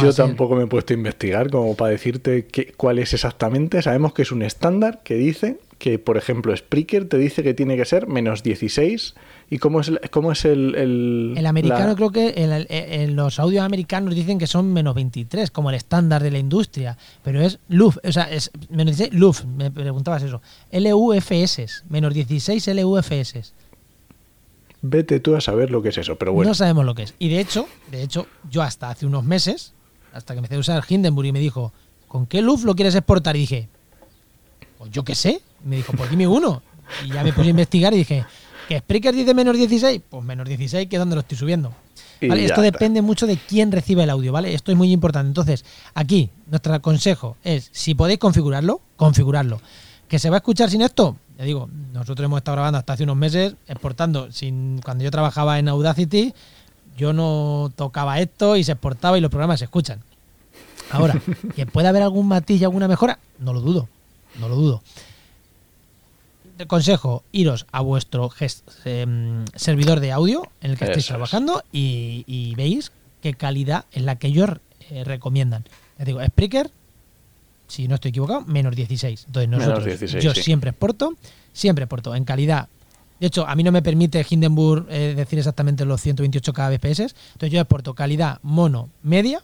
Yo 0.00 0.12
tampoco 0.12 0.56
me 0.56 0.64
he 0.64 0.66
puesto 0.66 0.92
a 0.92 0.96
investigar 0.96 1.50
como 1.50 1.74
para 1.74 1.90
decirte 1.90 2.46
qué, 2.46 2.72
cuál 2.76 2.98
es 2.98 3.14
exactamente. 3.14 3.80
Sabemos 3.80 4.12
que 4.12 4.22
es 4.22 4.30
un 4.30 4.42
estándar 4.42 5.00
que 5.02 5.14
dice 5.14 5.58
que, 5.80 5.98
por 5.98 6.18
ejemplo, 6.18 6.54
Spreaker 6.54 7.08
te 7.08 7.16
dice 7.16 7.42
que 7.42 7.54
tiene 7.54 7.76
que 7.76 7.86
ser 7.86 8.06
menos 8.06 8.42
16. 8.44 9.14
¿Y 9.48 9.58
cómo 9.58 9.80
es, 9.80 9.90
cómo 10.10 10.30
es 10.30 10.44
el, 10.44 10.76
el... 10.76 11.46
americano 11.46 11.96
creo 11.96 12.12
que 12.12 12.34
en, 12.36 13.16
los 13.16 13.40
audios 13.40 13.64
americanos 13.64 14.14
dicen 14.14 14.38
que 14.38 14.46
son 14.46 14.72
menos 14.72 14.94
23, 14.94 15.50
como 15.50 15.70
el 15.70 15.76
estándar 15.76 16.22
de 16.22 16.30
la 16.30 16.38
industria. 16.38 16.98
Pero 17.24 17.40
es 17.40 17.58
LUF, 17.68 17.96
o 18.04 18.12
sea, 18.12 18.30
es 18.30 18.52
menos 18.68 18.96
16, 18.98 19.18
LUF, 19.18 19.44
me 19.46 19.70
preguntabas 19.70 20.22
eso. 20.22 20.42
LUFS, 20.70 21.84
menos 21.88 22.14
16 22.14 22.66
LUFS. 22.76 23.54
Vete 24.82 25.18
tú 25.18 25.34
a 25.34 25.40
saber 25.40 25.70
lo 25.70 25.82
que 25.82 25.88
es 25.88 25.98
eso, 25.98 26.16
pero 26.16 26.32
bueno. 26.32 26.50
No 26.50 26.54
sabemos 26.54 26.84
lo 26.84 26.94
que 26.94 27.04
es. 27.04 27.14
Y 27.18 27.30
de 27.30 27.40
hecho, 27.40 27.66
de 27.90 28.02
hecho, 28.02 28.26
yo 28.50 28.62
hasta 28.62 28.90
hace 28.90 29.06
unos 29.06 29.24
meses, 29.24 29.72
hasta 30.12 30.34
que 30.34 30.38
empecé 30.38 30.56
a 30.56 30.58
usar 30.58 30.84
Hindenburg 30.86 31.26
y 31.26 31.32
me 31.32 31.40
dijo, 31.40 31.72
¿con 32.06 32.26
qué 32.26 32.42
luz 32.42 32.64
lo 32.64 32.74
quieres 32.74 32.94
exportar? 32.94 33.34
Y 33.36 33.40
dije, 33.40 33.68
pues 34.78 34.90
yo 34.90 35.04
qué 35.04 35.14
sé. 35.14 35.40
Me 35.64 35.76
dijo, 35.76 35.92
pues 35.92 36.10
dime 36.10 36.26
uno. 36.26 36.62
Y 37.04 37.12
ya 37.12 37.22
me 37.22 37.32
puse 37.32 37.48
a 37.48 37.50
investigar 37.50 37.92
y 37.94 37.98
dije, 37.98 38.24
¿que 38.68 38.78
Spreaker 38.78 39.14
dice 39.14 39.34
menos 39.34 39.56
16? 39.56 40.02
Pues 40.08 40.24
menos 40.24 40.48
16, 40.48 40.88
que 40.88 40.96
es 40.96 41.00
donde 41.00 41.14
lo 41.16 41.20
estoy 41.20 41.38
subiendo. 41.38 41.72
¿Vale? 42.28 42.44
Esto 42.44 42.60
depende 42.60 43.00
mucho 43.00 43.26
de 43.26 43.36
quién 43.36 43.72
recibe 43.72 44.02
el 44.02 44.10
audio, 44.10 44.32
¿vale? 44.32 44.52
Esto 44.52 44.72
es 44.72 44.76
muy 44.76 44.92
importante. 44.92 45.28
Entonces, 45.28 45.64
aquí, 45.94 46.30
nuestro 46.46 46.80
consejo 46.82 47.36
es, 47.42 47.70
si 47.72 47.94
podéis 47.94 48.18
configurarlo, 48.18 48.80
configurarlo. 48.96 49.60
¿Que 50.08 50.18
se 50.18 50.28
va 50.28 50.36
a 50.36 50.38
escuchar 50.38 50.68
sin 50.70 50.82
esto? 50.82 51.16
Ya 51.38 51.44
digo, 51.44 51.70
nosotros 51.92 52.24
hemos 52.24 52.38
estado 52.38 52.56
grabando 52.56 52.78
hasta 52.78 52.92
hace 52.92 53.04
unos 53.04 53.16
meses, 53.16 53.54
exportando. 53.66 54.30
Sin, 54.32 54.80
cuando 54.84 55.04
yo 55.04 55.10
trabajaba 55.10 55.58
en 55.58 55.68
Audacity, 55.68 56.34
yo 56.96 57.12
no 57.14 57.72
tocaba 57.76 58.20
esto 58.20 58.56
y 58.56 58.64
se 58.64 58.72
exportaba 58.72 59.16
y 59.16 59.20
los 59.22 59.30
programas 59.30 59.60
se 59.60 59.64
escuchan. 59.64 60.00
Ahora, 60.90 61.18
que 61.56 61.64
pueda 61.64 61.88
haber 61.88 62.02
algún 62.02 62.28
matiz 62.28 62.60
y 62.60 62.64
alguna 62.64 62.88
mejora, 62.88 63.18
no 63.38 63.54
lo 63.54 63.60
dudo, 63.60 63.88
no 64.38 64.48
lo 64.48 64.56
dudo. 64.56 64.82
El 66.60 66.66
consejo, 66.66 67.24
iros 67.32 67.66
a 67.72 67.80
vuestro 67.80 68.30
em, 68.84 69.46
servidor 69.54 69.98
de 70.00 70.12
audio 70.12 70.42
en 70.60 70.72
el 70.72 70.76
que 70.76 70.84
estéis 70.84 71.06
trabajando 71.06 71.64
y, 71.72 72.52
veis 72.54 72.92
qué 73.22 73.32
calidad 73.32 73.86
es 73.92 74.02
la 74.02 74.16
que 74.16 74.26
ellos 74.26 74.50
eh, 74.90 75.02
recomiendan. 75.04 75.64
Ya 75.98 76.04
digo, 76.04 76.22
Spreaker 76.22 76.70
si 77.66 77.88
no 77.88 77.94
estoy 77.94 78.10
equivocado, 78.10 78.42
menos 78.42 78.76
16. 78.76 79.24
Entonces 79.28 79.48
nosotros, 79.48 80.22
yo 80.22 80.34
siempre 80.34 80.68
exporto, 80.68 81.14
siempre 81.54 81.84
exporto 81.84 82.14
en 82.14 82.24
calidad. 82.24 82.68
De 83.18 83.28
hecho, 83.28 83.46
a 83.46 83.54
mí 83.54 83.62
no 83.62 83.72
me 83.72 83.80
permite 83.80 84.26
Hindenburg 84.28 84.86
eh, 84.90 85.14
decir 85.16 85.38
exactamente 85.38 85.86
los 85.86 86.02
128 86.02 86.52
kbps. 86.52 87.00
Entonces 87.00 87.50
yo 87.52 87.60
exporto 87.60 87.94
calidad 87.94 88.38
mono 88.42 88.90
media, 89.02 89.42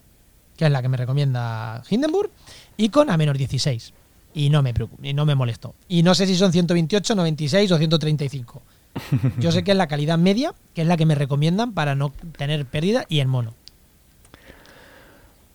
que 0.54 0.66
es 0.66 0.70
la 0.70 0.82
que 0.82 0.90
me 0.90 0.98
recomienda 0.98 1.82
Hindenburg, 1.88 2.30
y 2.76 2.90
con 2.90 3.08
a 3.08 3.16
menos 3.16 3.38
16. 3.38 3.94
Y 4.36 4.50
no 4.50 4.62
me 4.62 4.72
y 5.02 5.14
no 5.14 5.24
me 5.24 5.34
molesto. 5.34 5.74
Y 5.88 6.02
no 6.02 6.14
sé 6.14 6.26
si 6.26 6.36
son 6.36 6.52
128, 6.52 7.14
96 7.14 7.72
o 7.72 7.78
135. 7.78 8.62
Yo 9.38 9.50
sé 9.50 9.64
que 9.64 9.72
es 9.72 9.76
la 9.76 9.88
calidad 9.88 10.18
media, 10.18 10.54
que 10.74 10.82
es 10.82 10.86
la 10.86 10.96
que 10.96 11.06
me 11.06 11.14
recomiendan 11.14 11.72
para 11.72 11.94
no 11.94 12.12
tener 12.36 12.64
pérdida 12.66 13.06
y 13.08 13.20
en 13.20 13.28
mono. 13.28 13.54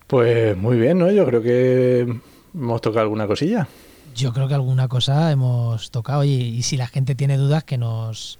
Pues 0.08 0.56
muy 0.56 0.76
bien, 0.76 0.98
¿no? 0.98 1.10
Yo 1.10 1.24
creo 1.24 1.40
que 1.42 2.20
¿Hemos 2.54 2.80
tocado 2.80 3.02
alguna 3.02 3.26
cosilla? 3.26 3.66
Yo 4.14 4.32
creo 4.32 4.46
que 4.46 4.54
alguna 4.54 4.88
cosa 4.88 5.30
hemos 5.30 5.90
tocado 5.90 6.24
y, 6.24 6.62
si 6.62 6.76
la 6.76 6.86
gente 6.86 7.14
tiene 7.14 7.36
dudas 7.36 7.64
que 7.64 7.78
nos 7.78 8.38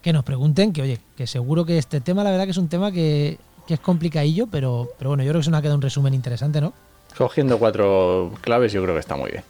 que 0.00 0.12
nos 0.12 0.24
pregunten, 0.24 0.72
que 0.72 0.82
oye, 0.82 0.98
que 1.16 1.28
seguro 1.28 1.64
que 1.64 1.78
este 1.78 2.00
tema 2.00 2.24
la 2.24 2.32
verdad 2.32 2.44
que 2.44 2.50
es 2.50 2.56
un 2.56 2.66
tema 2.66 2.90
que, 2.90 3.38
que 3.68 3.74
es 3.74 3.80
complicadillo, 3.80 4.48
pero, 4.48 4.88
pero 4.98 5.10
bueno, 5.10 5.22
yo 5.22 5.30
creo 5.30 5.40
que 5.40 5.44
se 5.44 5.50
nos 5.52 5.58
ha 5.58 5.62
quedado 5.62 5.76
un 5.76 5.82
resumen 5.82 6.12
interesante, 6.12 6.60
¿no? 6.60 6.72
Cogiendo 7.16 7.58
cuatro 7.58 8.32
claves 8.40 8.72
yo 8.72 8.82
creo 8.82 8.94
que 8.94 9.00
está 9.00 9.16
muy 9.16 9.30
bien. 9.30 9.44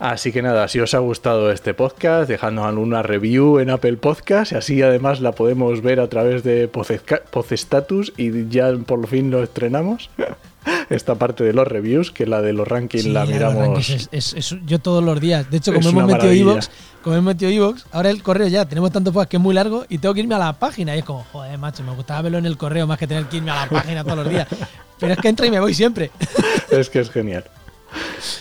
Así 0.00 0.32
que 0.32 0.40
nada, 0.40 0.66
si 0.66 0.80
os 0.80 0.94
ha 0.94 0.98
gustado 0.98 1.52
este 1.52 1.74
podcast, 1.74 2.26
dejadnos 2.26 2.74
una 2.74 3.02
review 3.02 3.58
en 3.58 3.68
Apple 3.68 3.98
Podcast 3.98 4.52
y 4.52 4.54
así 4.54 4.80
además 4.80 5.20
la 5.20 5.32
podemos 5.32 5.82
ver 5.82 6.00
a 6.00 6.08
través 6.08 6.42
de 6.42 6.68
Podestatus 6.68 8.14
y 8.16 8.48
ya 8.48 8.72
por 8.86 9.06
fin 9.08 9.30
lo 9.30 9.42
estrenamos. 9.42 10.08
Esta 10.88 11.16
parte 11.16 11.44
de 11.44 11.52
los 11.52 11.68
reviews, 11.68 12.10
que 12.10 12.26
la 12.26 12.40
de 12.40 12.54
los 12.54 12.66
rankings 12.66 13.06
la 13.06 13.26
miramos. 13.26 14.08
es, 14.10 14.56
yo 14.64 14.78
todos 14.78 15.04
los 15.04 15.20
días. 15.20 15.50
De 15.50 15.58
hecho, 15.58 15.74
como 15.74 15.90
hemos 15.90 16.06
metido 16.06 16.32
Evox, 16.32 16.70
como 17.02 17.16
hemos 17.16 17.34
metido 17.34 17.50
Evox, 17.50 17.84
ahora 17.92 18.08
el 18.08 18.22
correo 18.22 18.48
ya 18.48 18.64
tenemos 18.64 18.90
tanto 18.90 19.12
podcast 19.12 19.30
que 19.30 19.36
es 19.36 19.42
muy 19.42 19.54
largo 19.54 19.84
y 19.90 19.98
tengo 19.98 20.14
que 20.14 20.20
irme 20.20 20.34
a 20.34 20.38
la 20.38 20.54
página. 20.54 20.96
Y 20.96 21.00
es 21.00 21.04
como, 21.04 21.24
joder, 21.30 21.58
macho, 21.58 21.82
me 21.82 21.92
gustaba 21.94 22.22
verlo 22.22 22.38
en 22.38 22.46
el 22.46 22.56
correo 22.56 22.86
más 22.86 22.98
que 22.98 23.06
tener 23.06 23.26
que 23.26 23.36
irme 23.36 23.50
a 23.50 23.66
la 23.66 23.68
página 23.68 24.02
todos 24.02 24.18
los 24.18 24.30
días. 24.30 24.48
Pero 25.00 25.14
es 25.14 25.18
que 25.18 25.28
entra 25.28 25.46
y 25.46 25.50
me 25.50 25.60
voy 25.60 25.74
siempre. 25.74 26.10
es 26.70 26.90
que 26.90 27.00
es 27.00 27.10
genial. 27.10 27.44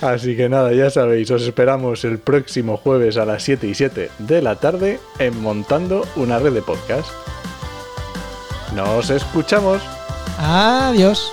Así 0.02 0.36
que 0.36 0.50
nada, 0.50 0.74
ya 0.74 0.90
sabéis, 0.90 1.32
os 1.32 1.42
esperamos 1.42 2.04
el 2.06 2.20
próximo 2.20 2.78
jueves 2.78 3.18
a 3.18 3.26
las 3.26 3.44
7 3.44 3.68
y 3.68 3.74
7 3.74 4.12
de 4.20 4.42
la 4.42 4.58
tarde 4.58 5.00
en 5.18 5.42
Montando 5.42 6.06
una 6.16 6.38
red 6.38 6.54
de 6.54 6.62
podcast. 6.62 7.10
Nos 8.76 9.10
escuchamos. 9.10 9.82
Adiós. 10.38 11.32